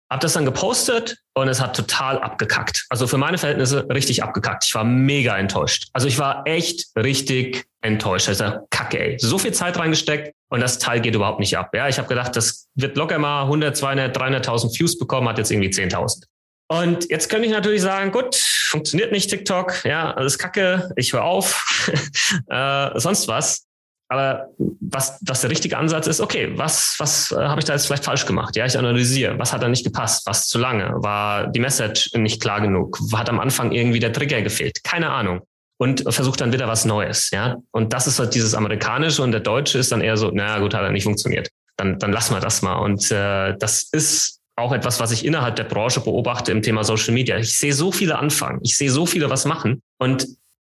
[0.10, 2.86] Hab das dann gepostet und es hat total abgekackt.
[2.90, 4.64] Also für meine Verhältnisse richtig abgekackt.
[4.66, 5.90] Ich war mega enttäuscht.
[5.94, 8.28] Also ich war echt richtig enttäuscht.
[8.28, 9.18] Also kacke, ey.
[9.20, 11.72] So viel Zeit reingesteckt und das Teil geht überhaupt nicht ab.
[11.74, 15.52] Ja, ich habe gedacht, das wird locker mal 100, 200, 300.000 Views bekommen, hat jetzt
[15.52, 16.26] irgendwie 10.000.
[16.68, 21.24] Und jetzt könnte ich natürlich sagen, gut, funktioniert nicht TikTok, ja, alles kacke, ich höre
[21.24, 21.88] auf,
[22.50, 23.65] äh, sonst was.
[24.08, 27.88] Aber was, was der richtige Ansatz ist, okay, was, was äh, habe ich da jetzt
[27.88, 28.56] vielleicht falsch gemacht?
[28.56, 32.42] Ja, ich analysiere, was hat da nicht gepasst, was zu lange, war die Message nicht
[32.42, 35.42] klar genug, hat am Anfang irgendwie der Trigger gefehlt, keine Ahnung.
[35.78, 37.58] Und versucht dann wieder was Neues, ja.
[37.72, 40.74] Und das ist halt dieses Amerikanische und der Deutsche ist dann eher so, naja, gut,
[40.74, 41.50] hat er nicht funktioniert.
[41.76, 42.76] Dann, dann lassen wir das mal.
[42.76, 47.14] Und äh, das ist auch etwas, was ich innerhalb der Branche beobachte im Thema Social
[47.14, 47.38] Media.
[47.38, 50.28] Ich sehe so viele anfangen, ich sehe so viele was machen und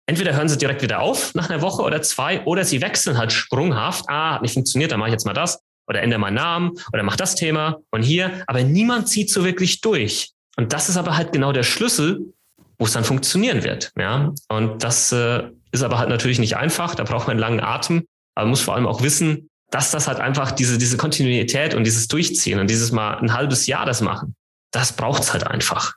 [0.07, 3.33] entweder hören sie direkt wieder auf nach einer Woche oder zwei oder sie wechseln halt
[3.33, 4.05] sprunghaft.
[4.09, 7.03] Ah, hat nicht funktioniert, dann mache ich jetzt mal das oder ändere meinen Namen oder
[7.03, 8.43] mach das Thema und hier.
[8.47, 10.31] Aber niemand zieht so wirklich durch.
[10.57, 12.33] Und das ist aber halt genau der Schlüssel,
[12.79, 13.93] wo es dann funktionieren wird.
[13.99, 16.95] Ja, und das äh, ist aber halt natürlich nicht einfach.
[16.95, 18.07] Da braucht man einen langen Atem.
[18.35, 21.85] Aber man muss vor allem auch wissen, dass das halt einfach diese, diese Kontinuität und
[21.85, 24.35] dieses Durchziehen und dieses mal ein halbes Jahr das machen,
[24.73, 25.95] das braucht es halt einfach.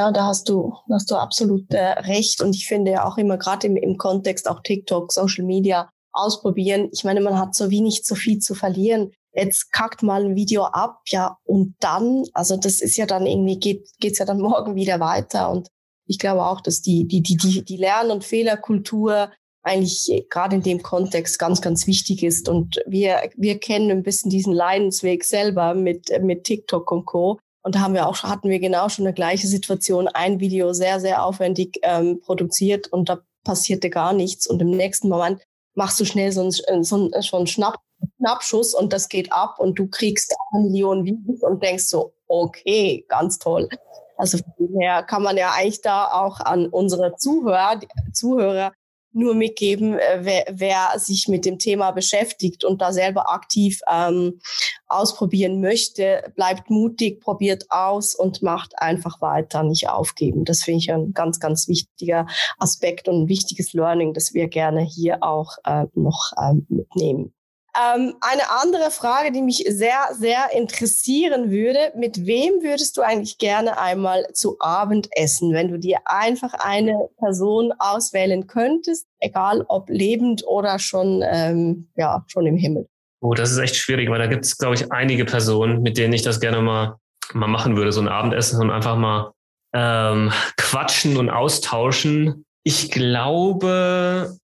[0.00, 2.40] Ja, da hast du, hast du absolut äh, recht.
[2.40, 6.88] Und ich finde ja auch immer gerade im, im Kontext auch TikTok, Social Media ausprobieren.
[6.90, 9.12] Ich meine, man hat so wenig so viel zu verlieren.
[9.34, 13.58] Jetzt kackt mal ein Video ab, ja, und dann, also das ist ja dann irgendwie,
[13.58, 15.50] geht, geht's ja dann morgen wieder weiter.
[15.50, 15.68] Und
[16.06, 19.30] ich glaube auch, dass die, die, die, die, die Lern- und Fehlerkultur
[19.62, 22.48] eigentlich gerade in dem Kontext ganz, ganz wichtig ist.
[22.48, 27.38] Und wir, wir kennen ein bisschen diesen Leidensweg selber mit, mit TikTok und Co.
[27.62, 30.08] Und da haben wir auch, hatten wir genau schon eine gleiche Situation.
[30.08, 34.46] Ein Video sehr, sehr aufwendig ähm, produziert und da passierte gar nichts.
[34.46, 35.42] Und im nächsten Moment
[35.74, 37.76] machst du schnell so einen, so einen, so einen Schnapp,
[38.16, 43.04] Schnappschuss und das geht ab und du kriegst eine Million Views und denkst so, okay,
[43.08, 43.68] ganz toll.
[44.16, 47.80] Also von kann man ja eigentlich da auch an unsere Zuhörer,
[48.12, 48.72] Zuhörer
[49.12, 54.40] nur mitgeben, äh, wer, wer sich mit dem Thema beschäftigt und da selber aktiv ähm,
[54.86, 60.44] ausprobieren möchte, bleibt mutig, probiert aus und macht einfach weiter, nicht aufgeben.
[60.44, 62.26] Das finde ich ein ganz, ganz wichtiger
[62.58, 67.32] Aspekt und ein wichtiges Learning, das wir gerne hier auch äh, noch ähm, mitnehmen.
[67.76, 73.38] Ähm, eine andere Frage, die mich sehr, sehr interessieren würde, mit wem würdest du eigentlich
[73.38, 79.88] gerne einmal zu Abend essen, wenn du dir einfach eine Person auswählen könntest, egal ob
[79.88, 82.88] lebend oder schon, ähm, ja, schon im Himmel?
[83.22, 86.12] Oh, das ist echt schwierig, weil da gibt es, glaube ich, einige Personen, mit denen
[86.12, 86.96] ich das gerne mal,
[87.34, 89.32] mal machen würde, so ein Abendessen und einfach mal
[89.74, 92.44] ähm, quatschen und austauschen.
[92.64, 94.36] Ich glaube,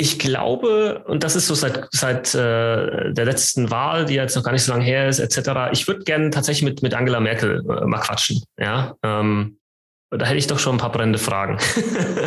[0.00, 4.44] ich glaube, und das ist so seit, seit äh, der letzten Wahl, die jetzt noch
[4.44, 7.60] gar nicht so lange her ist, etc., ich würde gerne tatsächlich mit, mit Angela Merkel
[7.68, 8.42] äh, mal quatschen.
[8.58, 9.58] Ja, ähm,
[10.10, 11.58] da hätte ich doch schon ein paar brennende Fragen.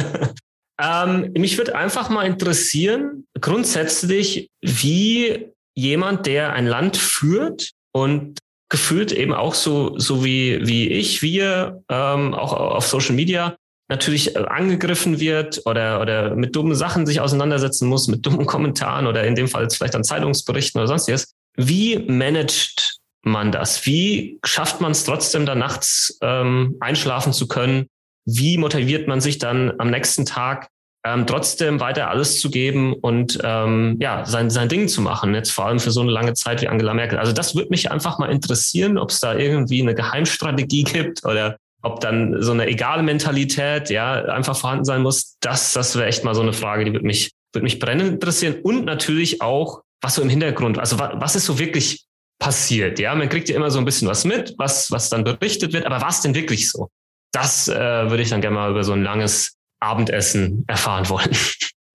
[0.82, 9.14] ähm, mich würde einfach mal interessieren, grundsätzlich, wie jemand, der ein Land führt und gefühlt
[9.14, 13.56] eben auch so, so wie, wie ich, wir, ähm, auch auf Social Media,
[13.92, 19.06] natürlich äh, angegriffen wird oder, oder mit dummen Sachen sich auseinandersetzen muss, mit dummen Kommentaren
[19.06, 21.36] oder in dem Fall vielleicht an Zeitungsberichten oder sonstiges.
[21.56, 23.86] Wie managt man das?
[23.86, 27.86] Wie schafft man es trotzdem, da nachts ähm, einschlafen zu können?
[28.26, 30.70] Wie motiviert man sich dann am nächsten Tag
[31.04, 35.52] ähm, trotzdem weiter alles zu geben und ähm, ja sein, sein Ding zu machen, jetzt
[35.52, 37.18] vor allem für so eine lange Zeit wie Angela Merkel.
[37.18, 41.58] Also das würde mich einfach mal interessieren, ob es da irgendwie eine Geheimstrategie gibt oder
[41.82, 46.24] ob dann so eine egale Mentalität ja einfach vorhanden sein muss, das, das wäre echt
[46.24, 48.58] mal so eine Frage, die würde mich, würde mich brennend interessieren.
[48.62, 52.06] Und natürlich auch, was so im Hintergrund, also was, was ist so wirklich
[52.40, 53.00] passiert?
[53.00, 55.86] Ja, man kriegt ja immer so ein bisschen was mit, was, was dann berichtet wird,
[55.86, 56.90] aber was denn wirklich so?
[57.32, 61.30] Das äh, würde ich dann gerne mal über so ein langes Abendessen erfahren wollen.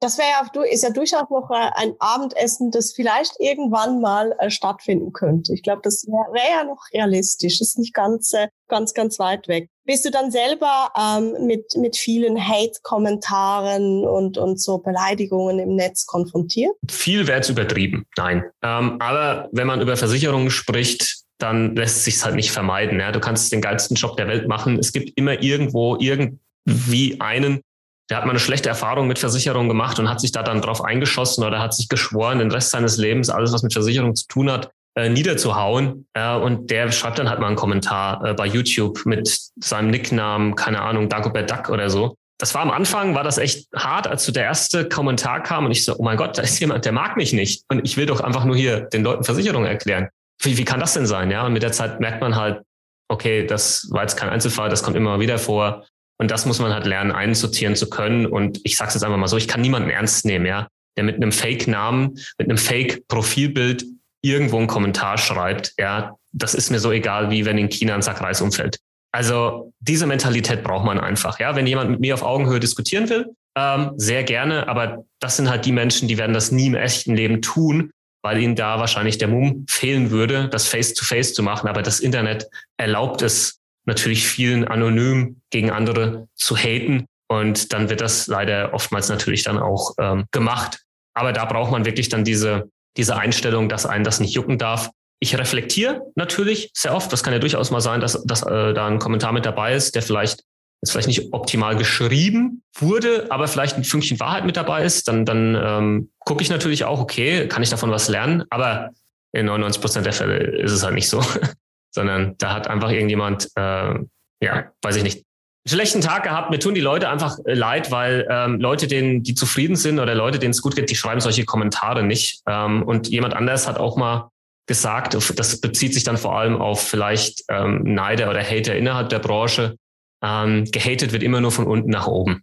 [0.01, 4.51] Das wäre ja, ist ja durchaus noch äh, ein Abendessen, das vielleicht irgendwann mal äh,
[4.51, 5.55] stattfinden könnte.
[5.55, 7.59] Ich glaube, das wäre wär ja noch realistisch.
[7.59, 9.71] Das ist nicht ganz, äh, ganz, ganz weit weg.
[9.85, 16.07] Bist du dann selber ähm, mit, mit vielen Hate-Kommentaren und, und so Beleidigungen im Netz
[16.07, 16.73] konfrontiert?
[16.91, 18.45] Viel wäre übertrieben, nein.
[18.63, 22.99] Ähm, aber wenn man über Versicherungen spricht, dann lässt sich halt nicht vermeiden.
[22.99, 23.13] Ja?
[23.13, 24.79] Du kannst den geilsten Job der Welt machen.
[24.79, 27.61] Es gibt immer irgendwo irgendwie einen,
[28.09, 30.85] der hat mal eine schlechte Erfahrung mit Versicherungen gemacht und hat sich da dann drauf
[30.85, 34.51] eingeschossen oder hat sich geschworen, den Rest seines Lebens alles, was mit Versicherung zu tun
[34.51, 36.07] hat, äh, niederzuhauen.
[36.15, 40.55] Äh, und der schreibt dann halt mal einen Kommentar äh, bei YouTube mit seinem Nicknamen,
[40.55, 42.17] keine Ahnung, Dagobert Duck oder so.
[42.39, 45.73] Das war am Anfang, war das echt hart, als so der erste Kommentar kam und
[45.73, 47.65] ich so, oh mein Gott, da ist jemand, der mag mich nicht.
[47.69, 50.09] Und ich will doch einfach nur hier den Leuten Versicherungen erklären.
[50.43, 51.31] Wie, wie kann das denn sein?
[51.31, 52.63] Ja, und mit der Zeit merkt man halt,
[53.09, 55.87] okay, das war jetzt kein Einzelfall, das kommt immer wieder vor.
[56.19, 58.27] Und das muss man halt lernen, einsortieren zu können.
[58.27, 61.05] Und ich sage es jetzt einfach mal so, ich kann niemanden ernst nehmen, ja, der
[61.05, 63.85] mit einem Fake-Namen, mit einem Fake-Profilbild
[64.23, 65.75] irgendwo einen Kommentar schreibt.
[65.79, 68.79] Ja, das ist mir so egal, wie wenn in China ein Sack Reis umfällt.
[69.13, 71.39] Also diese Mentalität braucht man einfach.
[71.39, 73.27] Ja, wenn jemand mit mir auf Augenhöhe diskutieren will,
[73.57, 77.17] ähm, sehr gerne, aber das sind halt die Menschen, die werden das nie im echten
[77.17, 77.91] Leben tun,
[78.23, 81.69] weil ihnen da wahrscheinlich der Mumm fehlen würde, das Face-to-Face -face zu machen.
[81.69, 87.07] Aber das Internet erlaubt es natürlich vielen anonym gegen andere zu haten.
[87.29, 90.83] Und dann wird das leider oftmals natürlich dann auch ähm, gemacht.
[91.15, 94.91] Aber da braucht man wirklich dann diese, diese Einstellung, dass einen das nicht jucken darf.
[95.19, 97.13] Ich reflektiere natürlich sehr oft.
[97.13, 99.95] Das kann ja durchaus mal sein, dass, dass äh, da ein Kommentar mit dabei ist,
[99.95, 100.45] der vielleicht
[100.83, 105.09] jetzt vielleicht nicht optimal geschrieben wurde, aber vielleicht ein Fünkchen Wahrheit mit dabei ist.
[105.09, 108.45] Dann, dann ähm, gucke ich natürlich auch, okay, kann ich davon was lernen?
[108.51, 108.91] Aber
[109.33, 111.25] in 99 Prozent der Fälle ist es halt nicht so,
[111.97, 113.95] sondern da hat einfach irgendjemand, äh,
[114.43, 115.25] ja, weiß ich nicht,
[115.67, 116.51] schlechten Tag gehabt.
[116.51, 120.15] Mir tun die Leute einfach äh, leid, weil ähm, Leute, denen, die zufrieden sind oder
[120.15, 122.43] Leute, denen es gut geht, die schreiben solche Kommentare nicht.
[122.47, 124.29] Ähm, und jemand anders hat auch mal
[124.67, 129.21] gesagt, das bezieht sich dann vor allem auf vielleicht ähm, Neider oder Hater innerhalb der
[129.21, 129.77] Branche.
[130.23, 132.43] Ähm, gehatet wird immer nur von unten nach oben.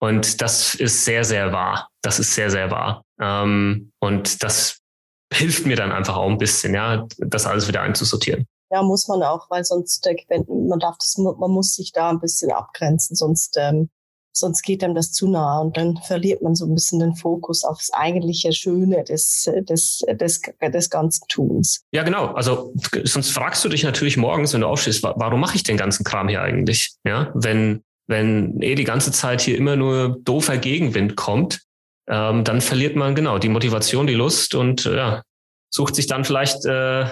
[0.00, 1.88] Und das ist sehr, sehr wahr.
[2.02, 3.04] Das ist sehr, sehr wahr.
[3.20, 4.80] Ähm, und das
[5.32, 8.46] hilft mir dann einfach auch ein bisschen, ja, das alles wieder einzusortieren.
[8.70, 10.16] Ja, muss man auch, weil sonst, äh,
[10.48, 13.90] man darf das, man muss sich da ein bisschen abgrenzen, sonst, ähm,
[14.32, 17.64] sonst geht einem das zu nah und dann verliert man so ein bisschen den Fokus
[17.64, 21.82] aufs eigentliche Schöne des, des, des, des ganzen Tuns.
[21.92, 22.26] Ja, genau.
[22.26, 26.04] Also sonst fragst du dich natürlich morgens, wenn du aufstehst, warum mache ich den ganzen
[26.04, 26.92] Kram hier eigentlich?
[27.04, 31.62] Ja, wenn, wenn eh die ganze Zeit hier immer nur doofer Gegenwind kommt,
[32.08, 35.22] ähm, dann verliert man genau die Motivation, die Lust und äh, ja,
[35.70, 37.06] sucht sich dann vielleicht äh,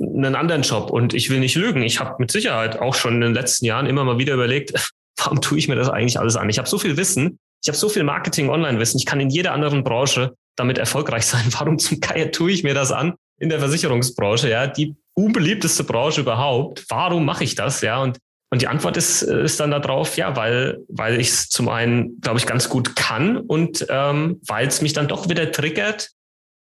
[0.00, 0.90] einen anderen Job.
[0.90, 1.82] Und ich will nicht lügen.
[1.82, 4.72] Ich habe mit Sicherheit auch schon in den letzten Jahren immer mal wieder überlegt,
[5.16, 6.48] warum tue ich mir das eigentlich alles an?
[6.50, 9.84] Ich habe so viel Wissen, ich habe so viel Marketing-Online-Wissen, ich kann in jeder anderen
[9.84, 11.44] Branche damit erfolgreich sein.
[11.58, 14.48] Warum zum Geier tue ich mir das an in der Versicherungsbranche?
[14.48, 16.84] Ja, die unbeliebteste Branche überhaupt.
[16.88, 17.80] Warum mache ich das?
[17.82, 18.18] Ja, und
[18.52, 22.38] und die Antwort ist, ist dann darauf, ja, weil, weil ich es zum einen, glaube
[22.38, 26.10] ich, ganz gut kann und ähm, weil es mich dann doch wieder triggert,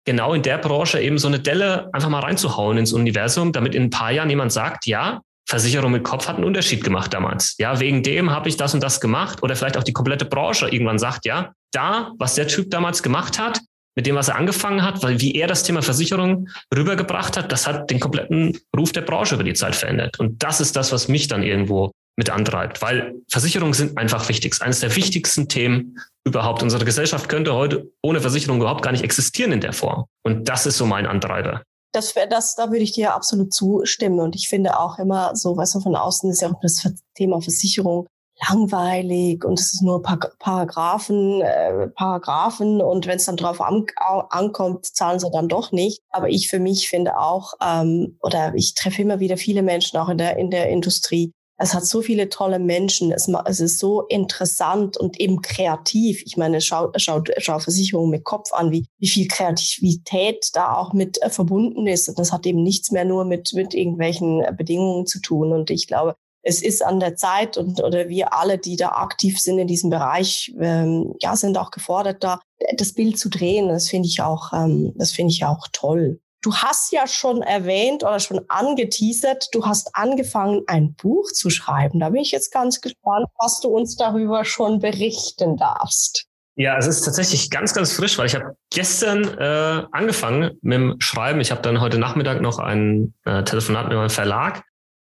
[0.08, 3.84] genau in der Branche eben so eine Delle einfach mal reinzuhauen ins Universum, damit in
[3.84, 7.56] ein paar Jahren jemand sagt, ja, Versicherung mit Kopf hat einen Unterschied gemacht damals.
[7.58, 10.66] Ja, wegen dem habe ich das und das gemacht oder vielleicht auch die komplette Branche
[10.66, 13.60] irgendwann sagt, ja, da, was der Typ damals gemacht hat,
[13.98, 17.66] mit dem, was er angefangen hat, weil wie er das Thema Versicherung rübergebracht hat, das
[17.66, 20.20] hat den kompletten Ruf der Branche über die Zeit verändert.
[20.20, 24.54] Und das ist das, was mich dann irgendwo mit antreibt, weil Versicherungen sind einfach wichtig.
[24.62, 26.62] Eines der wichtigsten Themen überhaupt.
[26.62, 30.04] Unsere Gesellschaft könnte heute ohne Versicherung überhaupt gar nicht existieren in der Form.
[30.22, 31.64] Und das ist so mein Antreiber.
[31.92, 34.20] Das, das, da würde ich dir absolut zustimmen.
[34.20, 37.40] Und ich finde auch immer so, weißt du, von außen ist ja auch das Thema
[37.40, 38.06] Versicherung
[38.48, 43.86] langweilig und es ist nur Paragraphen, äh, Paragraphen und wenn es dann drauf an,
[44.30, 46.02] ankommt, zahlen sie dann doch nicht.
[46.10, 50.08] Aber ich für mich finde auch, ähm, oder ich treffe immer wieder viele Menschen auch
[50.08, 53.10] in der, in der Industrie, es hat so viele tolle Menschen.
[53.10, 56.22] Es, es ist so interessant und eben kreativ.
[56.24, 60.92] Ich meine, schau, schau, schau Versicherungen mit Kopf an, wie, wie viel Kreativität da auch
[60.92, 62.08] mit äh, verbunden ist.
[62.08, 65.52] Und das hat eben nichts mehr nur mit, mit irgendwelchen äh, Bedingungen zu tun.
[65.52, 69.40] Und ich glaube, es ist an der Zeit und oder wir alle, die da aktiv
[69.40, 72.40] sind in diesem Bereich, ähm, ja, sind auch gefordert, da
[72.76, 73.68] das Bild zu drehen.
[73.68, 76.20] Das finde ich auch, ähm, das finde ich auch toll.
[76.40, 81.98] Du hast ja schon erwähnt oder schon angeteasert, du hast angefangen, ein Buch zu schreiben.
[81.98, 86.26] Da bin ich jetzt ganz gespannt, was du uns darüber schon berichten darfst.
[86.54, 90.96] Ja, es ist tatsächlich ganz, ganz frisch, weil ich habe gestern äh, angefangen mit dem
[91.00, 91.40] Schreiben.
[91.40, 94.64] Ich habe dann heute Nachmittag noch ein äh, Telefonat mit meinem Verlag.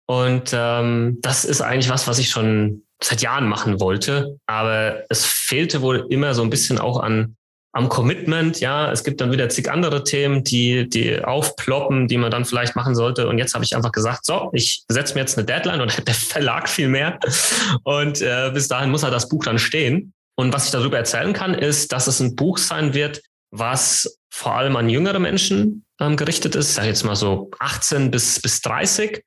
[0.06, 4.38] Und ähm, das ist eigentlich was, was ich schon seit Jahren machen wollte.
[4.46, 7.36] Aber es fehlte wohl immer so ein bisschen auch an
[7.74, 8.60] am Commitment.
[8.60, 12.76] Ja, es gibt dann wieder zig andere Themen, die, die aufploppen, die man dann vielleicht
[12.76, 13.28] machen sollte.
[13.28, 16.14] Und jetzt habe ich einfach gesagt, so, ich setze mir jetzt eine Deadline und der
[16.14, 17.20] Verlag viel mehr.
[17.84, 20.14] Und äh, bis dahin muss halt das Buch dann stehen.
[20.36, 24.54] Und was ich darüber erzählen kann, ist, dass es ein Buch sein wird, was vor
[24.54, 29.24] allem an jüngere Menschen ähm, gerichtet ist, sage jetzt mal so 18 bis, bis 30,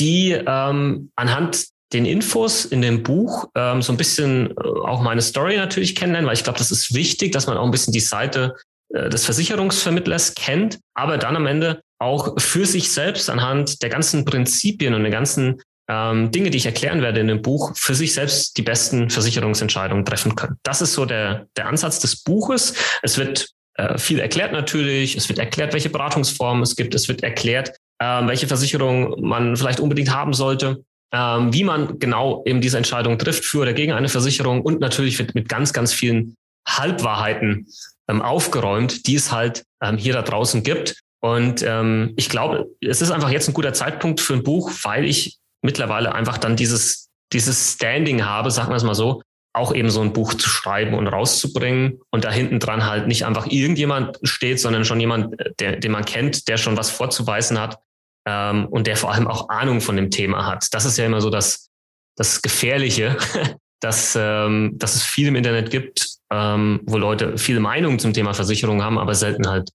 [0.00, 5.22] die ähm, anhand den Infos in dem Buch ähm, so ein bisschen äh, auch meine
[5.22, 8.00] Story natürlich kennenlernen, weil ich glaube, das ist wichtig, dass man auch ein bisschen die
[8.00, 8.56] Seite
[8.94, 14.24] äh, des Versicherungsvermittlers kennt, aber dann am Ende auch für sich selbst anhand der ganzen
[14.24, 18.14] Prinzipien und der ganzen ähm, Dinge, die ich erklären werde in dem Buch, für sich
[18.14, 20.56] selbst die besten Versicherungsentscheidungen treffen können.
[20.62, 22.74] Das ist so der, der Ansatz des Buches.
[23.02, 25.16] Es wird äh, viel erklärt natürlich.
[25.16, 26.94] Es wird erklärt, welche Beratungsformen es gibt.
[26.94, 30.84] Es wird erklärt, äh, welche Versicherung man vielleicht unbedingt haben sollte.
[31.12, 34.62] Ähm, wie man genau eben diese Entscheidung trifft für oder gegen eine Versicherung.
[34.62, 36.36] Und natürlich wird mit ganz, ganz vielen
[36.68, 37.66] Halbwahrheiten
[38.08, 41.00] ähm, aufgeräumt, die es halt ähm, hier da draußen gibt.
[41.20, 45.04] Und ähm, ich glaube, es ist einfach jetzt ein guter Zeitpunkt für ein Buch, weil
[45.04, 49.20] ich mittlerweile einfach dann dieses, dieses Standing habe, sagen wir es mal so,
[49.52, 52.00] auch eben so ein Buch zu schreiben und rauszubringen.
[52.12, 56.04] Und da hinten dran halt nicht einfach irgendjemand steht, sondern schon jemand, der, den man
[56.04, 57.78] kennt, der schon was vorzuweisen hat
[58.26, 60.66] ähm, und der vor allem auch Ahnung von dem Thema hat.
[60.72, 61.70] Das ist ja immer so das,
[62.16, 63.16] das Gefährliche,
[63.80, 68.34] dass, ähm, dass es viel im Internet gibt, ähm, wo Leute viele Meinungen zum Thema
[68.34, 69.70] Versicherung haben, aber selten halt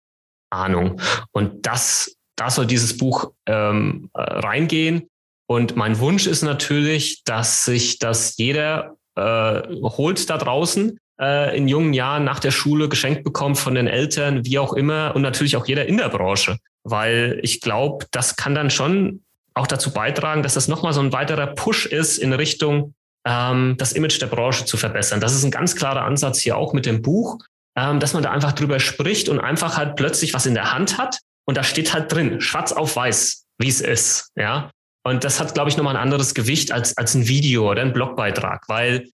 [0.51, 1.01] Ahnung.
[1.33, 5.09] Und das, da soll dieses Buch ähm, äh, reingehen.
[5.49, 11.69] Und mein Wunsch ist natürlich, dass sich das jeder äh, holt da draußen äh, in
[11.69, 15.57] jungen Jahren nach der Schule geschenkt bekommt von den Eltern, wie auch immer, und natürlich
[15.57, 16.57] auch jeder in der Branche.
[16.85, 19.23] Weil ich glaube, das kann dann schon
[19.55, 22.95] auch dazu beitragen, dass das nochmal so ein weiterer Push ist in Richtung
[23.27, 25.21] ähm, das Image der Branche zu verbessern.
[25.21, 27.39] Das ist ein ganz klarer Ansatz hier auch mit dem Buch,
[27.77, 30.99] ähm, dass man da einfach drüber spricht und einfach halt plötzlich was in der Hand
[30.99, 34.71] hat und da steht halt drin, schwarz auf weiß, wie es ist, ja.
[35.05, 37.93] Und das hat, glaube ich, nochmal ein anderes Gewicht als, als ein Video oder ein
[37.93, 39.09] Blogbeitrag, weil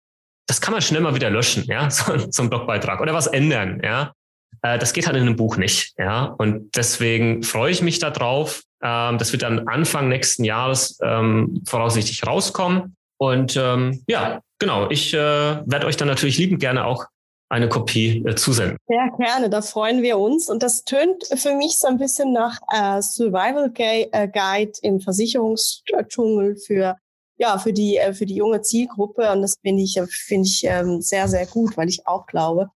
[0.45, 3.82] das kann man schnell mal wieder löschen, ja, so, so ein Blogbeitrag oder was ändern,
[3.84, 4.13] ja.
[4.61, 6.35] Äh, das geht halt in einem Buch nicht, ja.
[6.37, 8.63] Und deswegen freue ich mich darauf.
[8.81, 12.95] Ähm, das wird dann Anfang nächsten Jahres ähm, voraussichtlich rauskommen.
[13.17, 17.05] Und ähm, ja, genau, ich äh, werde euch dann natürlich liebend gerne auch
[17.49, 18.77] eine Kopie äh, zusenden.
[18.87, 20.49] Ja, gerne, da freuen wir uns.
[20.49, 26.57] Und das tönt für mich so ein bisschen nach äh, Survival äh, Guide im Versicherungsdschungel
[26.57, 26.97] für
[27.37, 29.31] ja für die äh, für die junge Zielgruppe.
[29.31, 32.69] Und das finde ich finde ich ähm, sehr sehr gut, weil ich auch glaube,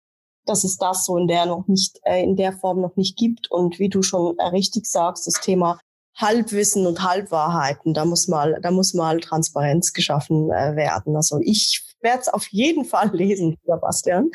[0.46, 3.50] dass es das so in der noch nicht äh, in der Form noch nicht gibt.
[3.52, 5.80] Und wie du schon äh, richtig sagst, das Thema
[6.16, 7.94] Halbwissen und Halbwahrheiten.
[7.94, 11.16] Da muss mal, da muss mal Transparenz geschaffen äh, werden.
[11.16, 14.30] Also ich werde es auf jeden Fall lesen, Sebastian.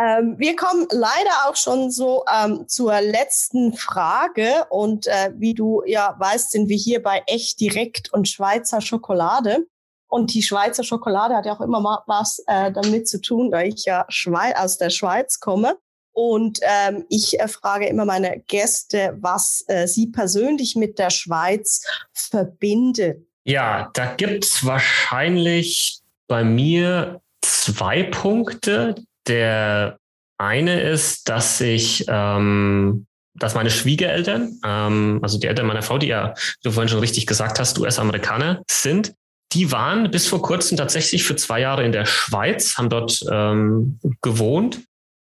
[0.00, 4.66] Ähm, wir kommen leider auch schon so ähm, zur letzten Frage.
[4.70, 9.66] Und äh, wie du ja weißt, sind wir hier bei Echt Direkt und Schweizer Schokolade.
[10.14, 13.62] Und die Schweizer Schokolade hat ja auch immer mal was äh, damit zu tun, da
[13.62, 15.76] ich ja Schweiz, aus der Schweiz komme.
[16.12, 21.84] Und ähm, ich äh, frage immer meine Gäste, was äh, sie persönlich mit der Schweiz
[22.12, 23.26] verbindet.
[23.42, 25.98] Ja, da gibt's wahrscheinlich
[26.28, 28.94] bei mir zwei Punkte.
[29.26, 29.98] Der
[30.38, 36.06] eine ist, dass ich, ähm, dass meine Schwiegereltern, ähm, also die Eltern meiner Frau, die
[36.06, 39.12] ja, wie du vorhin schon richtig gesagt hast, US-Amerikaner sind,
[39.54, 43.98] die waren bis vor kurzem tatsächlich für zwei Jahre in der Schweiz, haben dort ähm,
[44.20, 44.80] gewohnt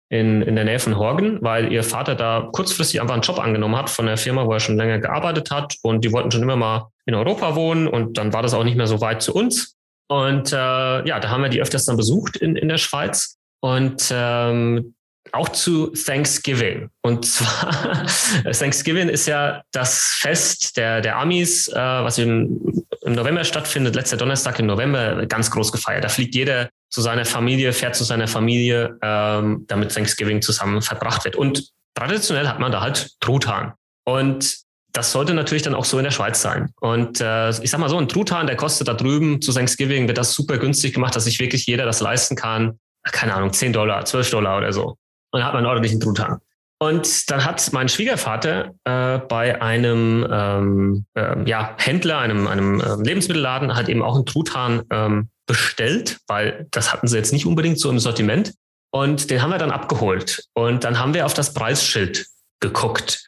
[0.10, 3.78] in, in der Nähe von Horgen, weil ihr Vater da kurzfristig einfach einen Job angenommen
[3.78, 6.56] hat von der Firma, wo er schon länger gearbeitet hat und die wollten schon immer
[6.56, 9.76] mal in Europa wohnen und dann war das auch nicht mehr so weit zu uns.
[10.08, 14.12] Und äh, ja, da haben wir die öfters dann besucht in, in der Schweiz und
[14.12, 14.96] ähm,
[15.32, 16.90] auch zu Thanksgiving.
[17.04, 18.06] Und zwar,
[18.52, 24.18] Thanksgiving ist ja das Fest der, der Amis, äh, was im, im November stattfindet, letzter
[24.18, 26.04] Donnerstag im November, ganz groß gefeiert.
[26.04, 31.26] Da fliegt jeder zu seiner Familie, fährt zu seiner Familie, ähm, damit Thanksgiving zusammen verbracht
[31.26, 31.36] wird.
[31.36, 33.74] Und traditionell hat man da halt Truthahn.
[34.06, 34.60] Und
[34.92, 36.72] das sollte natürlich dann auch so in der Schweiz sein.
[36.82, 40.18] Und äh, ich sag mal so, ein Truthahn, der kostet da drüben zu Thanksgiving, wird
[40.18, 42.80] das super günstig gemacht, dass sich wirklich jeder das leisten kann.
[43.04, 44.98] Keine Ahnung, 10 Dollar, 12 Dollar oder so.
[45.32, 46.40] Und dann hat man einen ordentlichen Truthahn.
[46.82, 52.96] Und dann hat mein Schwiegervater äh, bei einem ähm, äh, ja, Händler, einem, einem äh,
[53.04, 57.80] Lebensmittelladen, halt eben auch einen Truthahn ähm, bestellt, weil das hatten sie jetzt nicht unbedingt
[57.80, 58.54] so im Sortiment.
[58.92, 60.48] Und den haben wir dann abgeholt.
[60.54, 62.26] Und dann haben wir auf das Preisschild
[62.62, 63.28] geguckt.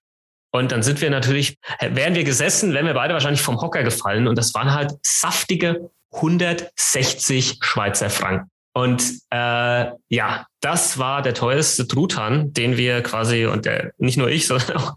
[0.54, 4.28] Und dann sind wir natürlich, wären wir gesessen, wären wir beide wahrscheinlich vom Hocker gefallen.
[4.28, 8.50] Und das waren halt saftige 160 Schweizer Franken.
[8.74, 14.30] Und äh, ja, das war der teuerste Truthahn, den wir quasi, und der, nicht nur
[14.30, 14.94] ich, sondern auch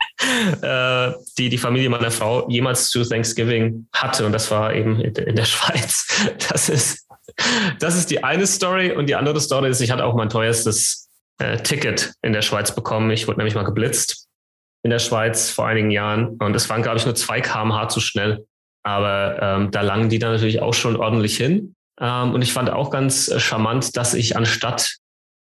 [0.62, 4.26] äh, die, die Familie meiner Frau jemals zu Thanksgiving hatte.
[4.26, 6.06] Und das war eben in, in der Schweiz.
[6.48, 7.08] Das ist,
[7.80, 8.92] das ist die eine Story.
[8.92, 12.74] Und die andere Story ist, ich hatte auch mein teuerstes äh, Ticket in der Schweiz
[12.74, 13.10] bekommen.
[13.10, 14.28] Ich wurde nämlich mal geblitzt
[14.84, 16.36] in der Schweiz vor einigen Jahren.
[16.38, 18.46] Und es waren, glaube ich, nur zwei kmh zu schnell.
[18.84, 21.74] Aber ähm, da langen die dann natürlich auch schon ordentlich hin.
[22.00, 24.96] Ähm, und ich fand auch ganz äh, charmant, dass ich anstatt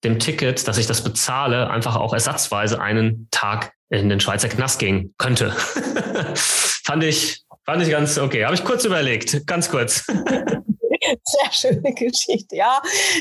[0.05, 4.78] dem Ticket, dass ich das bezahle, einfach auch ersatzweise einen Tag in den Schweizer Knast
[4.78, 5.51] gehen könnte.
[6.34, 8.44] fand ich, fand ich ganz okay.
[8.44, 10.07] Habe ich kurz überlegt, ganz kurz.
[11.24, 12.80] Sehr schöne Geschichte, ja.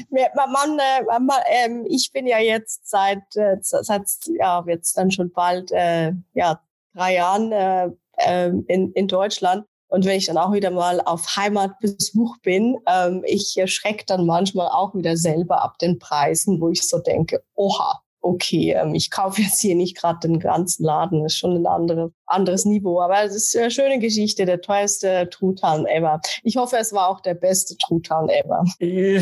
[0.09, 4.03] Man, man, äh, man ähm, ich bin ja jetzt seit, äh, seit
[4.39, 6.61] ja, jetzt dann schon bald, äh, ja,
[6.95, 9.65] drei Jahren äh, ähm, in, in Deutschland.
[9.88, 14.67] Und wenn ich dann auch wieder mal auf Heimatbesuch bin, ähm, ich schrecke dann manchmal
[14.67, 19.41] auch wieder selber ab den Preisen, wo ich so denke, oha, okay, ähm, ich kaufe
[19.41, 22.99] jetzt hier nicht gerade den ganzen Laden, das ist schon ein andere, anderes Niveau.
[22.99, 26.19] Aber es ist eine schöne Geschichte, der teuerste Truthahn ever.
[26.43, 28.63] Ich hoffe, es war auch der beste Truthahn ever.
[28.80, 29.21] Äh,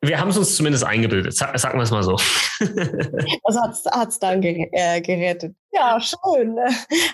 [0.00, 2.16] wir haben es uns zumindest eingebildet, sagen wir es mal so.
[3.44, 5.54] Das hat es dann äh, gerettet.
[5.72, 6.58] Ja, schön.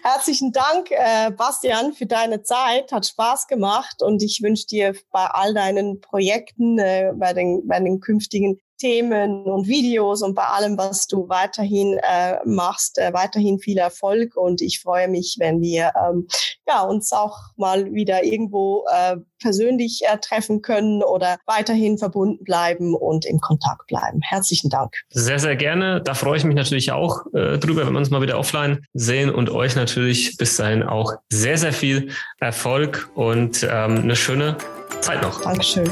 [0.02, 2.92] Herzlichen Dank, äh, Bastian, für deine Zeit.
[2.92, 8.00] Hat Spaß gemacht und ich wünsche dir bei all deinen Projekten, bei, den, bei den
[8.00, 13.78] künftigen Themen und Videos und bei allem, was du weiterhin äh, machst, äh, weiterhin viel
[13.78, 16.26] Erfolg und ich freue mich, wenn wir ähm,
[16.66, 22.94] ja, uns auch mal wieder irgendwo äh, persönlich äh, treffen können oder weiterhin verbunden bleiben
[22.94, 24.20] und im Kontakt bleiben.
[24.22, 24.94] Herzlichen Dank.
[25.10, 26.00] Sehr, sehr gerne.
[26.02, 29.30] Da freue ich mich natürlich auch äh, drüber, wenn wir uns mal wieder offline sehen
[29.30, 32.10] und euch natürlich bis dahin auch sehr, sehr viel
[32.40, 34.56] Erfolg und ähm, eine schöne
[35.00, 35.40] Zeit noch.
[35.42, 35.90] Dankeschön.